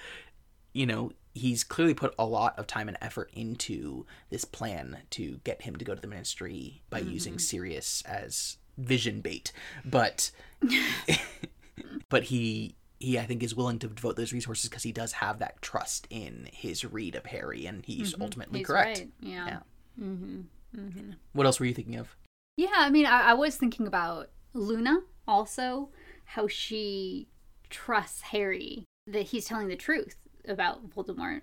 [0.74, 5.40] you know, he's clearly put a lot of time and effort into this plan to
[5.44, 9.52] get him to go to the ministry by using Sirius as vision bait.
[9.86, 10.32] But
[12.10, 15.40] but he he I think is willing to devote those resources because he does have
[15.40, 19.00] that trust in his read of Harry and he's ultimately He's correct.
[19.00, 19.10] right.
[19.22, 19.46] Yeah.
[19.46, 19.60] Yeah.
[20.00, 21.12] Mm-hmm.
[21.34, 22.16] What else were you thinking of?
[22.58, 25.90] Yeah, I mean, I, I was thinking about Luna also,
[26.26, 27.28] how she
[27.70, 30.16] trusts Harry that he's telling the truth
[30.48, 31.42] about Voldemort,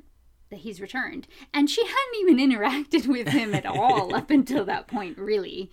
[0.51, 1.27] that he's returned.
[1.53, 5.71] And she hadn't even interacted with him at all up until that point, really.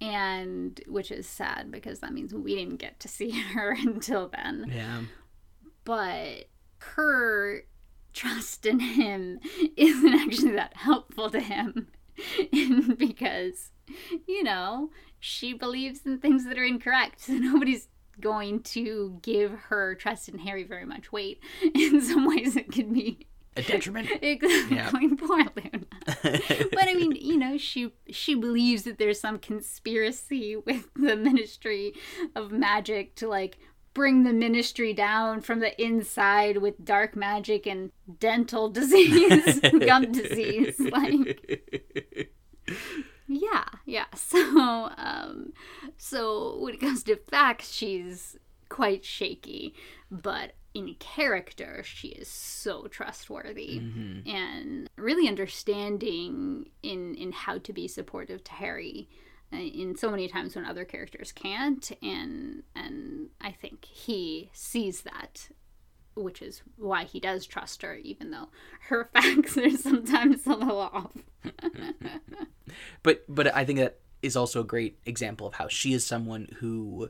[0.00, 4.70] And which is sad because that means we didn't get to see her until then.
[4.74, 5.00] Yeah.
[5.84, 7.64] But her
[8.12, 9.40] trust in him
[9.76, 11.88] isn't actually that helpful to him
[12.98, 13.70] because
[14.26, 17.88] you know she believes in things that are incorrect so nobody's
[18.20, 21.40] going to give her trust in harry very much weight
[21.74, 24.08] in some ways it could be A detriment.
[24.20, 25.84] exactly poor luna
[26.22, 31.92] but i mean you know she she believes that there's some conspiracy with the ministry
[32.34, 33.58] of magic to like
[33.94, 37.90] bring the ministry down from the inside with dark magic and
[38.20, 42.30] dental disease gum disease like
[43.28, 44.06] yeah yeah.
[44.14, 45.52] So um
[45.96, 48.36] so when it comes to facts she's
[48.68, 49.74] quite shaky.
[50.10, 54.28] But in character she is so trustworthy Mm-hmm.
[54.28, 59.08] and really understanding in in how to be supportive to harry
[59.52, 65.02] uh, in so many times when other characters can't and and i think he sees
[65.02, 65.48] that
[66.14, 68.48] which is why he does trust her even though
[68.88, 71.12] her facts are sometimes a little off
[73.02, 76.48] but but I think that is also a great example of how she is someone
[76.58, 77.08] who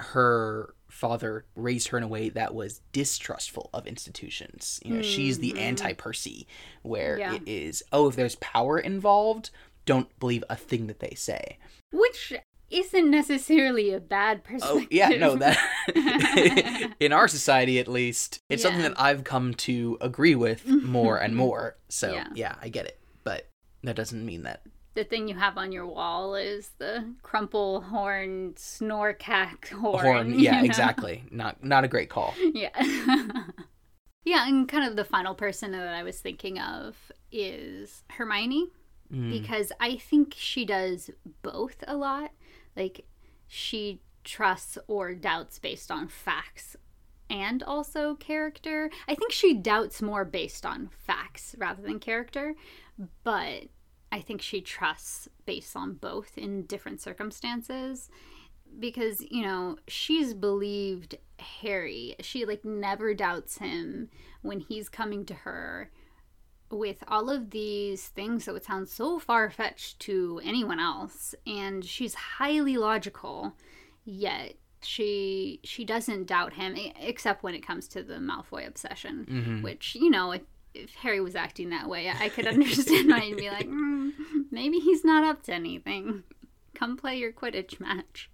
[0.00, 4.80] her father raised her in a way that was distrustful of institutions.
[4.84, 5.58] You know, she's the mm-hmm.
[5.58, 6.46] anti Percy,
[6.82, 7.34] where Yeah.
[7.34, 9.50] it is, oh, if there's power involved,
[9.84, 11.58] don't believe a thing that they say.
[11.92, 12.32] which
[12.68, 15.56] isn't necessarily a bad Oh perspective yeah, no, that
[17.00, 21.36] in our society at least, it's something that I've come to agree with more and
[21.36, 21.76] more.
[21.88, 22.26] So Yeah.
[22.34, 23.48] yeah, I get it, but
[23.84, 24.62] that doesn't mean that
[24.96, 30.04] the thing you have on your wall is the crumple horn snorkack horn.
[30.04, 30.30] horn.
[30.34, 30.64] you Yeah, know?
[30.64, 31.22] exactly.
[31.30, 32.34] Not not a great call.
[32.54, 32.70] Yeah.
[34.24, 36.96] yeah, and kind of the final person that I was thinking of
[37.30, 38.68] is Hermione
[39.12, 39.30] Mm.
[39.30, 41.10] because I think she does
[41.42, 42.32] both a lot.
[42.74, 43.06] Like
[43.46, 46.74] she trusts or doubts based on facts
[47.30, 48.90] and also character.
[49.06, 52.56] I think she doubts more based on facts rather than character,
[53.22, 53.68] but
[54.16, 58.08] I think she trusts based on both in different circumstances
[58.80, 64.08] because you know she's believed harry she like never doubts him
[64.42, 65.90] when he's coming to her
[66.70, 72.14] with all of these things that would sound so far-fetched to anyone else and she's
[72.14, 73.54] highly logical
[74.04, 79.62] yet she she doesn't doubt him except when it comes to the malfoy obsession Mhm.
[79.62, 80.42] which you know if,
[80.84, 84.12] if harry was acting that way i could understand why he'd be like mm,
[84.50, 86.22] maybe he's not up to anything
[86.74, 88.30] come play your quidditch match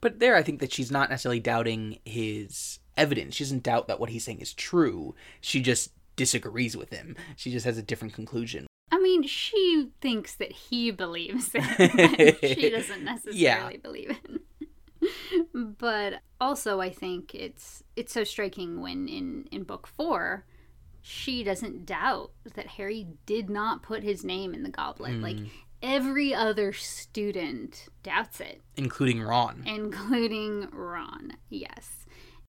[0.00, 3.36] But there, I think that she's not necessarily doubting his evidence.
[3.36, 5.14] She doesn't doubt that what he's saying is true.
[5.40, 7.16] She just disagrees with him.
[7.36, 8.66] She just has a different conclusion.
[8.90, 13.70] I mean, she thinks that he believes it, she doesn't necessarily Yeah.
[13.82, 15.78] believe it.
[15.78, 20.44] but also, I think it's it's so striking when in in book four,
[21.08, 25.12] she doesn't doubt that Harry did not put his name in the goblet.
[25.12, 25.22] Hmm.
[25.22, 25.36] Like
[25.80, 29.62] every other student doubts it, including Ron.
[29.66, 31.34] including Ron.
[31.48, 32.06] Yes.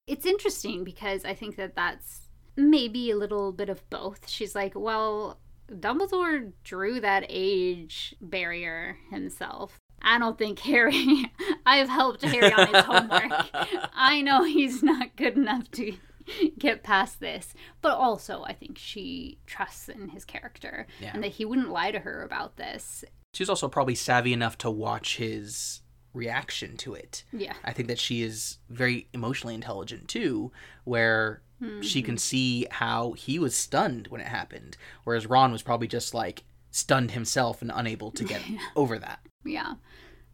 [0.08, 4.28] It's interesting because I think that that's maybe a little bit of both.
[4.28, 5.38] She's like, well,
[5.72, 9.78] Dumbledore drew that age barrier himself.
[10.02, 11.32] I don't think Harry,
[11.66, 13.32] I've helped Harry on his homework.
[13.94, 15.94] I know he's not good enough to
[16.60, 17.54] get past this.
[17.82, 21.12] But also, I think she trusts in his character Yeah.
[21.14, 23.04] and that he wouldn't lie to her about this.
[23.34, 25.82] She's also probably savvy enough to watch his
[26.14, 27.24] reaction to it.
[27.32, 27.54] Yeah.
[27.64, 30.52] I think that she is very emotionally intelligent too,
[30.84, 31.42] where
[31.82, 32.20] she can hmm.
[32.20, 37.12] see how he was stunned when it happened, whereas Ron was probably just like stunned
[37.12, 38.42] himself and unable to get
[38.76, 39.20] over that.
[39.44, 39.76] Yeah.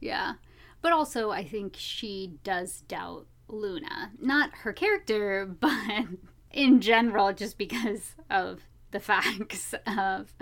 [0.02, 0.34] Yeah.
[0.82, 4.12] But also, I think she does doubt Luna.
[4.20, 6.06] Not her character, but
[6.52, 10.34] in general, just because of the facts of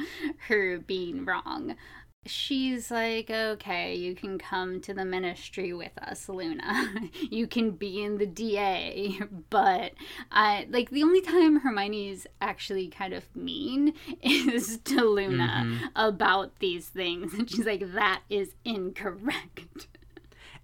[0.47, 1.75] her being wrong.
[2.27, 6.93] She's like, okay, you can come to the ministry with us, Luna.
[7.31, 9.93] you can be in the DA, but
[10.31, 15.85] I like the only time Hermione's actually kind of mean is to Luna mm-hmm.
[15.95, 19.87] about these things, and she's like, that is incorrect.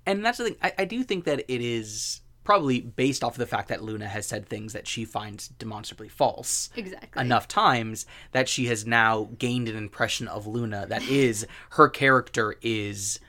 [0.05, 0.57] And that's the thing.
[0.61, 4.07] I, I do think that it is probably based off of the fact that Luna
[4.07, 7.21] has said things that she finds demonstrably false Exactly.
[7.21, 12.55] enough times that she has now gained an impression of Luna that is her character
[12.61, 13.19] is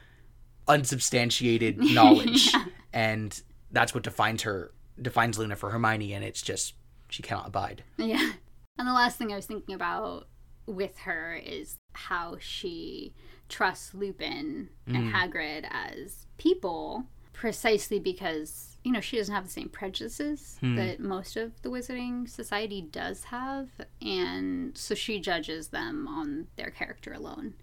[0.68, 2.52] unsubstantiated knowledge.
[2.92, 3.42] And
[3.72, 4.70] that's what defines her
[5.02, 6.74] defines Luna for Hermione and it's just
[7.08, 7.82] she cannot abide.
[7.96, 8.34] Yeah.
[8.78, 10.28] And the last thing I was thinking about
[10.64, 13.14] with her is how she
[13.48, 15.12] trusts Lupin and mm.
[15.12, 21.36] Hagrid as people precisely because, you know, she doesn't have the same prejudices that most
[21.36, 23.68] of the Wizarding Society does have.
[24.00, 27.54] And so she judges them on their character alone.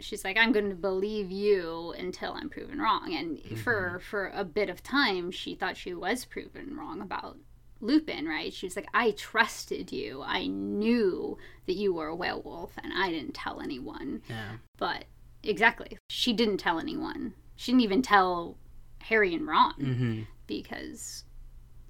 [0.00, 3.14] She's like, I'm going to believe you until I'm proven wrong.
[3.14, 7.38] And for for a bit of time, she thought she was proven wrong about
[7.80, 8.52] Lupin, right?
[8.52, 10.22] She was like, I trusted you.
[10.22, 14.22] I knew that you were a werewolf, and I didn't tell anyone.
[14.28, 14.56] Yeah.
[14.76, 15.04] But
[15.42, 17.34] exactly, she didn't tell anyone.
[17.54, 18.58] She didn't even tell
[19.00, 20.22] Harry and Ron Mm-hmm.
[20.46, 21.24] Because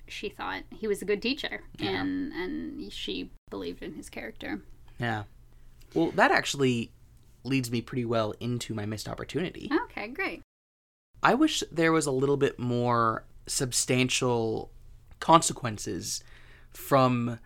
[0.09, 4.63] she thought he was a good teacher, and and she believed in his character.
[4.99, 5.25] Yeah.
[5.95, 6.93] Well, that actually
[7.45, 9.71] leads me pretty well into my missed opportunity.
[9.85, 10.43] Okay, great.
[11.23, 14.71] I wish there was a little bit more substantial
[15.21, 16.23] consequences
[16.73, 17.39] from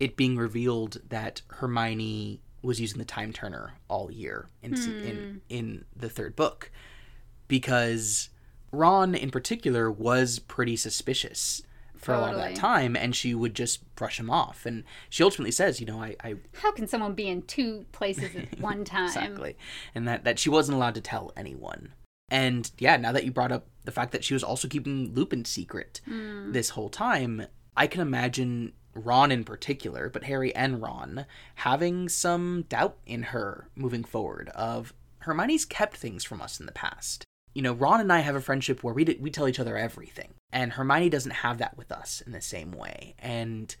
[0.00, 5.36] it being revealed that Hermione was using the time turner all year in in hmm.
[5.48, 6.70] in the third book
[7.48, 8.28] because
[8.72, 11.62] Ron in particular was pretty suspicious
[12.02, 15.22] for a lot of that time and she would just brush him off and she
[15.22, 18.84] ultimately says you know I, I How can someone be in two places at one
[18.84, 19.06] time?
[19.06, 19.56] Exactly.
[19.94, 21.92] And that, that she wasn't allowed to tell anyone.
[22.28, 25.44] And yeah, now that you brought up the fact that she was also keeping Lupin
[25.44, 26.50] secret hmm.
[26.50, 27.46] this whole time,
[27.76, 33.68] I can imagine Ron in particular, but Harry and Ron, having some doubt in her
[33.74, 37.24] moving forward of Hermione's kept things from us in the past.
[37.54, 40.34] You know, Ron and I have a friendship where we, we tell each other everything,
[40.52, 43.14] and Hermione doesn't have that with us in the same way.
[43.18, 43.74] And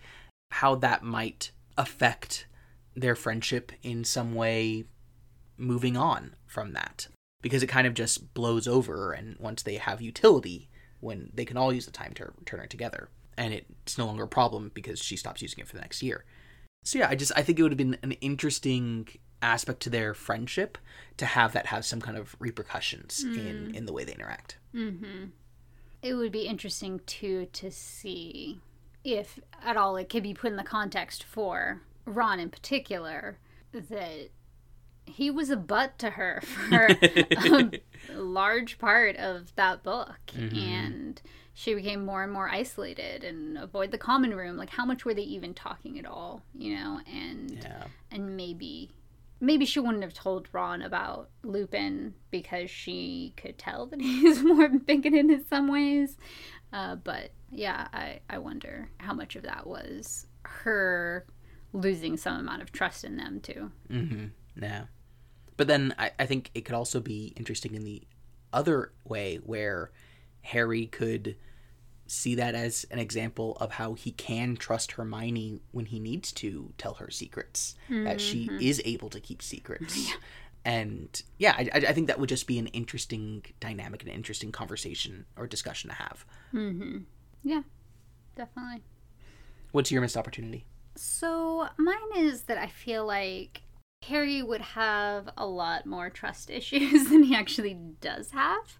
[0.52, 2.46] how that might affect
[2.94, 4.84] their friendship in some way
[5.56, 7.08] moving on from that
[7.40, 10.68] because it kind of just blows over and once they have utility
[11.00, 13.08] when they can all use the time tur- it together
[13.38, 16.24] and it's no longer a problem because she stops using it for the next year
[16.84, 19.08] so yeah i just i think it would have been an interesting
[19.42, 20.78] aspect to their friendship
[21.16, 23.74] to have that have some kind of repercussions in mm.
[23.74, 24.56] in the way they interact.
[24.74, 25.26] Mm-hmm.
[26.02, 28.60] It would be interesting too to see
[29.04, 33.38] if at all it could be put in the context for Ron in particular
[33.72, 34.30] that
[35.04, 37.80] he was a butt to her for a
[38.14, 40.18] large part of that book.
[40.36, 40.56] Mm-hmm.
[40.56, 41.22] And
[41.54, 44.56] she became more and more isolated and avoid the common room.
[44.56, 47.00] Like how much were they even talking at all you know?
[47.12, 47.84] And yeah.
[48.10, 48.90] and maybe
[49.42, 54.68] maybe she wouldn't have told Ron about Lupin because she could tell that he's more
[54.68, 56.16] bigoted in some ways.
[56.72, 61.26] Uh, but yeah, I, I wonder how much of that was her
[61.72, 63.70] losing some amount of trust in them too.
[63.90, 64.26] Mm-hmm.
[64.62, 64.84] Yeah.
[65.56, 68.02] But then I, I think it could also be interesting in the
[68.52, 69.90] other way where
[70.42, 71.36] Harry could
[72.12, 76.72] see that as an example of how he can trust Hermione when he needs to
[76.76, 80.12] tell her secrets, that she is able to keep secrets.
[80.64, 84.52] And yeah, I, I I think that would just be an interesting dynamic, an interesting
[84.52, 86.24] conversation or discussion to have.
[86.54, 86.98] Mm-hmm.
[87.42, 87.62] Yeah,
[88.36, 88.82] definitely.
[89.72, 90.64] What's your missed opportunity?
[90.94, 93.62] So mine is that I feel like
[94.06, 98.78] Harry would have a lot more trust issues than he actually does have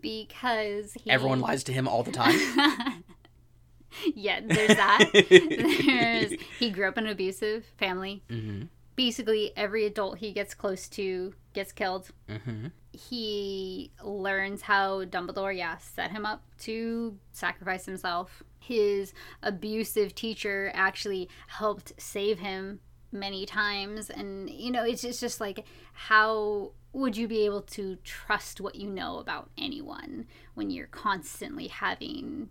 [0.00, 1.10] because he...
[1.10, 2.38] everyone lies to him all the time.
[4.14, 5.10] yeah, there's that.
[5.84, 8.22] there's he grew up in an abusive family.
[8.30, 8.64] mm-hmm.
[8.96, 12.10] Basically, every adult he gets close to gets killed.
[12.28, 12.66] Mm-hmm.
[12.92, 18.42] He learns how Dumbledore, yeah, set him up to sacrifice himself.
[18.58, 22.80] His abusive teacher actually helped save him
[23.12, 27.96] many times, and you know, it's just, just like how would you be able to
[28.04, 32.50] trust what you know about anyone when you're constantly having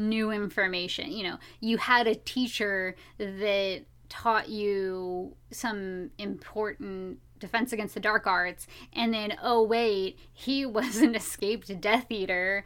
[0.00, 1.12] new information.
[1.12, 8.26] You know, you had a teacher that taught you some important defense against the dark
[8.26, 12.64] arts and then oh wait he was an escaped death eater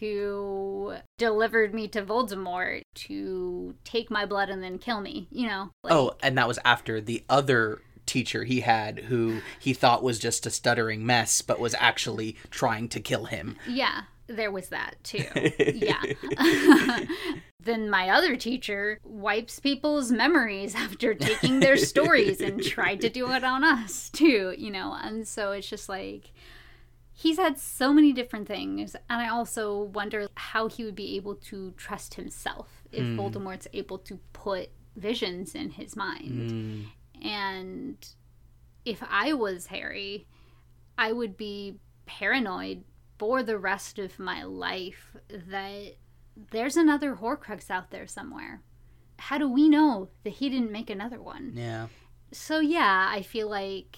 [0.00, 5.70] who delivered me to voldemort to take my blood and then kill me you know
[5.84, 10.18] like, oh and that was after the other teacher he had who he thought was
[10.18, 14.96] just a stuttering mess but was actually trying to kill him yeah there was that
[15.04, 15.24] too.
[15.58, 16.02] yeah.
[17.60, 23.30] then my other teacher wipes people's memories after taking their stories and tried to do
[23.32, 24.96] it on us too, you know.
[25.00, 26.32] And so it's just like
[27.12, 31.36] he's had so many different things and I also wonder how he would be able
[31.36, 33.16] to trust himself if mm.
[33.16, 36.50] Voldemort's able to put visions in his mind.
[36.50, 36.86] Mm.
[37.22, 37.96] And
[38.84, 40.26] if I was Harry,
[40.96, 42.84] I would be paranoid
[43.18, 45.96] for the rest of my life that
[46.50, 48.62] there's another Horcrux out there somewhere.
[49.18, 51.52] How do we know that he didn't make another one?
[51.54, 51.88] Yeah.
[52.32, 53.96] So yeah, I feel like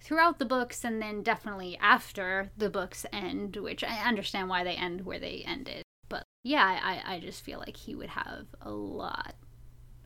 [0.00, 4.74] throughout the books and then definitely after the books end, which I understand why they
[4.74, 5.82] end where they ended.
[6.08, 9.34] But yeah, I, I just feel like he would have a lot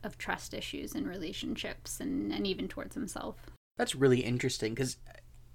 [0.03, 3.35] of trust issues in relationships and, and even towards himself.
[3.77, 4.97] That's really interesting because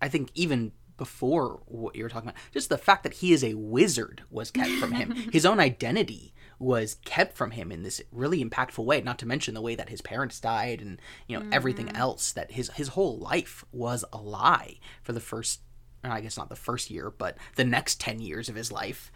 [0.01, 2.41] I think even before what you were talking about.
[2.53, 5.11] Just the fact that he is a wizard was kept from him.
[5.33, 9.01] his own identity was kept from him in this really impactful way.
[9.01, 11.53] Not to mention the way that his parents died and you know mm-hmm.
[11.53, 12.33] everything else.
[12.33, 15.61] That his his whole life was a lie for the first.
[16.05, 19.11] I guess not the first year, but the next ten years of his life.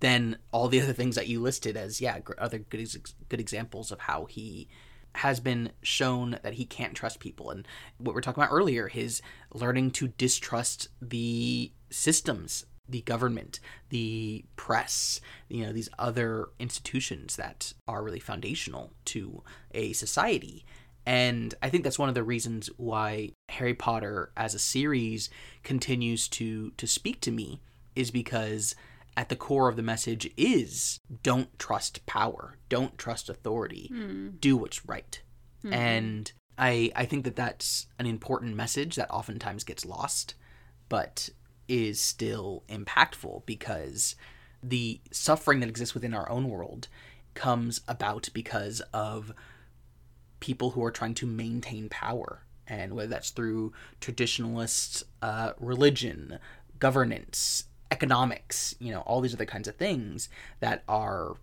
[0.00, 2.86] Then all the other things that you listed as yeah, other good
[3.28, 4.68] good examples of how he
[5.16, 7.50] has been shown that he can't trust people.
[7.50, 7.66] And
[7.98, 9.22] what we are talking about earlier, his
[9.54, 17.72] learning to distrust the systems, the government, the press, you know, these other institutions that
[17.88, 19.42] are really foundational to
[19.72, 20.64] a society.
[21.06, 25.30] And I think that's one of the reasons why Harry Potter as a series
[25.62, 27.60] continues to to speak to me
[27.94, 28.74] is because
[29.16, 34.38] at the core of the message is don't trust power, don't trust authority, mm.
[34.40, 35.22] do what's right.
[35.64, 35.72] Mm-hmm.
[35.72, 40.34] And I I think that that's an important message that oftentimes gets lost,
[40.88, 41.30] but
[41.68, 44.14] is still impactful because
[44.62, 46.88] the suffering that exists within our own world
[47.34, 49.32] comes about because of
[50.40, 56.38] people who are trying to maintain power and whether that's through traditionalist uh, religion
[56.78, 60.28] governance economics, you know, all these other kinds of things
[60.60, 61.36] that are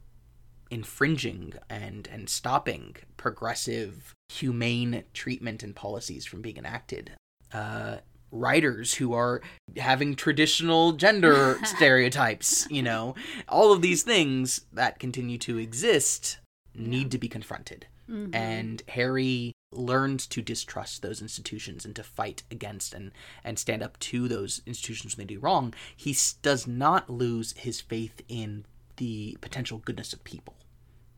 [0.72, 7.12] infringing and and stopping progressive humane treatment and policies from being enacted.
[7.54, 7.98] Uh,
[8.32, 9.41] writers who are
[9.78, 13.14] having traditional gender stereotypes, you know,
[13.48, 16.39] all of these things that continue to exist
[16.74, 17.86] need to be confronted.
[18.10, 18.36] Mm-hmm.
[18.36, 23.12] And Harry learned to distrust those institutions and to fight against and
[23.44, 27.82] and stand up to those institutions when they do wrong he does not lose his
[27.82, 28.66] faith in
[28.98, 30.56] the potential goodness of people.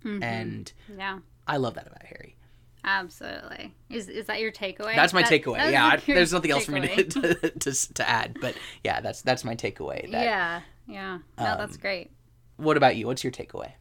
[0.03, 0.23] Mm-hmm.
[0.23, 1.19] and yeah.
[1.47, 2.35] I love that about harry.
[2.83, 3.73] Absolutely.
[3.89, 4.95] Is is that your takeaway?
[4.95, 5.71] That's my that, takeaway.
[5.71, 9.43] yeah there's nothing else for me to, to, to, to, add but yeah that's that's
[9.43, 11.19] my takeaway that, yeah yeah.
[11.37, 12.11] No um, that's great.
[12.57, 13.07] what about you?
[13.07, 13.71] What's your takeaway?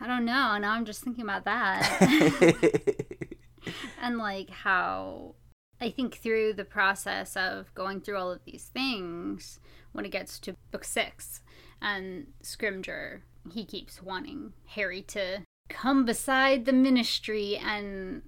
[0.00, 0.56] I don't know.
[0.58, 2.96] Now I'm just thinking about that.
[4.00, 5.34] and like how
[5.80, 9.60] I think through the process of going through all of these things,
[9.92, 11.40] when it gets to book six
[11.80, 13.20] and Scrimgeour,
[13.52, 18.22] he keeps wanting Harry to come beside the ministry and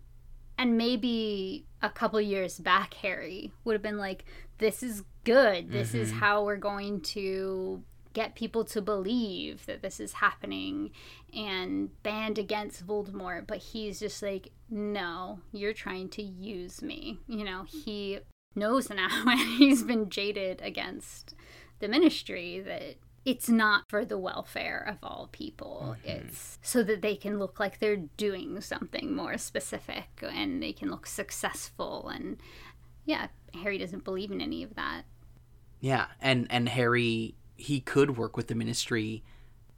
[0.56, 4.24] and maybe a couple years back Harry would have been like
[4.58, 6.02] this is good this mm-hmm.
[6.02, 7.82] is how we're going to
[8.12, 10.90] get people to believe that this is happening
[11.34, 17.18] and band against Voldemort, but he's just like, no, you're trying to use me.
[17.26, 18.20] You know, he
[18.54, 21.34] knows now and he's been jaded against
[21.80, 25.96] the ministry that it's not for the welfare of all people.
[26.06, 26.26] Mm-hmm.
[26.26, 30.90] It's so that they can look like they're doing something more specific and they can
[30.90, 32.08] look successful.
[32.08, 32.38] And
[33.04, 33.28] yeah,
[33.62, 35.02] Harry doesn't believe in any of that.
[35.80, 39.22] Yeah, and and Harry he could work with the ministry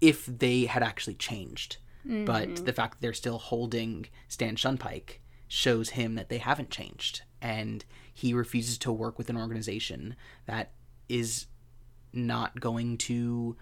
[0.01, 1.77] if they had actually changed.
[2.07, 2.25] Mm-hmm.
[2.25, 5.19] But the fact that they're still holding Stan Shunpike
[5.49, 10.17] shows him that they haven't changed and he refuses to work with an organization
[10.47, 10.73] that
[11.09, 11.47] is
[12.13, 13.57] not going to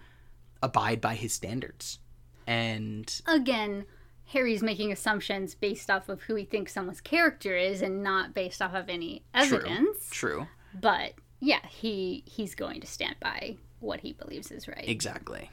[0.61, 1.99] abide by his standards.
[2.47, 3.85] And again,
[4.27, 8.61] Harry's making assumptions based off of who he thinks someone's character is and not based
[8.61, 10.09] off of any evidence.
[10.09, 10.29] True.
[10.31, 10.47] true.
[10.79, 14.87] But yeah, he he's going to stand by what he believes is right.
[14.87, 15.49] Exactly.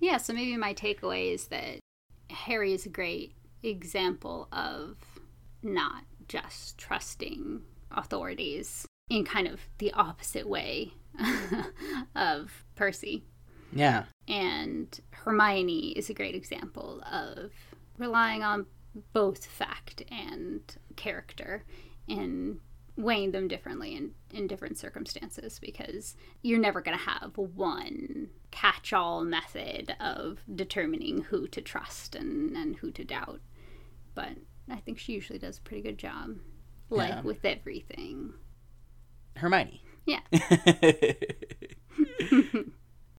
[0.00, 1.78] Yeah, so maybe my takeaway is that
[2.30, 3.32] Harry is a great
[3.62, 4.96] example of
[5.62, 10.92] not just trusting authorities in kind of the opposite way
[12.16, 13.24] of Percy.
[13.72, 14.04] Yeah.
[14.28, 17.52] And Hermione is a great example of
[17.96, 18.66] relying on
[19.12, 20.62] both fact and
[20.96, 21.64] character
[22.08, 22.60] and
[22.96, 28.92] weighing them differently in, in different circumstances because you're never going to have one catch
[28.92, 33.40] all method of determining who to trust and, and who to doubt.
[34.14, 34.36] But
[34.70, 36.38] I think she usually does a pretty good job,
[36.88, 37.20] like yeah.
[37.20, 38.32] with everything.
[39.36, 39.82] Hermione.
[40.06, 40.20] Yeah.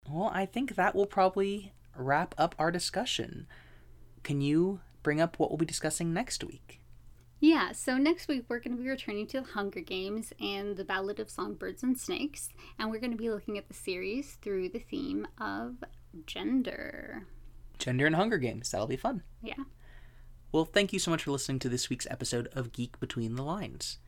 [0.09, 3.45] well, I think that will probably wrap up our discussion.
[4.23, 6.81] Can you bring up what we'll be discussing next week?
[7.39, 10.83] Yeah, so next week we're going to be returning to the Hunger Games and the
[10.83, 14.69] Ballad of Songbirds and Snakes, and we're going to be looking at the series through
[14.69, 15.83] the theme of
[16.25, 17.27] gender.
[17.77, 18.71] Gender and Hunger Games.
[18.71, 19.21] That'll be fun.
[19.43, 19.65] Yeah.
[20.51, 23.43] Well, thank you so much for listening to this week's episode of Geek Between the
[23.43, 23.99] Lines.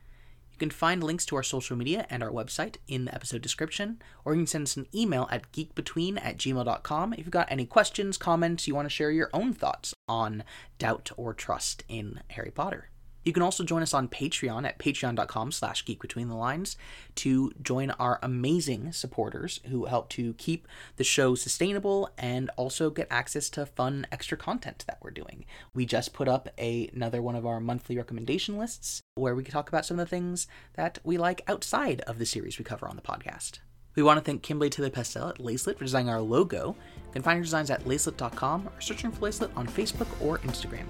[0.50, 4.02] You can find links to our social media and our website in the episode description,
[4.24, 7.64] or you can send us an email at geekbetween at gmail.com if you've got any
[7.64, 10.42] questions, comments, you want to share your own thoughts on
[10.78, 12.89] doubt or trust in Harry Potter.
[13.24, 16.76] You can also join us on Patreon at patreon.com slash geekbetweenthelines
[17.16, 20.66] to join our amazing supporters who help to keep
[20.96, 25.44] the show sustainable and also get access to fun extra content that we're doing.
[25.74, 29.52] We just put up a, another one of our monthly recommendation lists where we can
[29.52, 32.88] talk about some of the things that we like outside of the series we cover
[32.88, 33.58] on the podcast.
[33.96, 36.76] We want to thank Kimberly Taylor Pastel at Lacelet for designing our logo.
[37.06, 40.86] You can find her designs at lacelet.com or searching for Lacelet on Facebook or Instagram.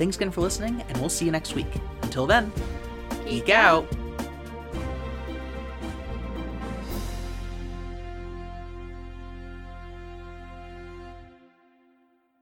[0.00, 1.66] Thanks again for listening, and we'll see you next week.
[2.00, 2.50] Until then,
[3.26, 3.84] geek, geek out.
[3.84, 4.29] out.